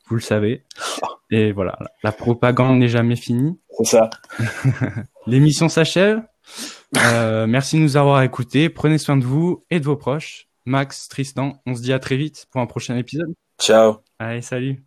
vous 0.08 0.14
le 0.14 0.20
savez. 0.20 0.64
Et 1.30 1.52
voilà, 1.52 1.78
la 2.02 2.12
propagande 2.12 2.78
n'est 2.78 2.88
jamais 2.88 3.16
finie. 3.16 3.58
C'est 3.78 3.96
ça. 3.96 4.10
L'émission 5.26 5.68
s'achève. 5.68 6.22
merci 6.94 7.76
de 7.76 7.82
nous 7.82 7.96
avoir 7.96 8.22
écoutés. 8.22 8.68
Prenez 8.68 8.98
soin 8.98 9.16
de 9.16 9.24
vous 9.24 9.64
et 9.70 9.80
de 9.80 9.84
vos 9.84 9.96
proches. 9.96 10.48
Max, 10.64 11.08
Tristan, 11.08 11.62
on 11.66 11.74
se 11.74 11.82
dit 11.82 11.92
à 11.92 11.98
très 11.98 12.16
vite 12.16 12.46
pour 12.50 12.60
un 12.60 12.66
prochain 12.66 12.96
épisode. 12.96 13.32
Ciao. 13.60 13.98
Allez, 14.18 14.42
salut. 14.42 14.86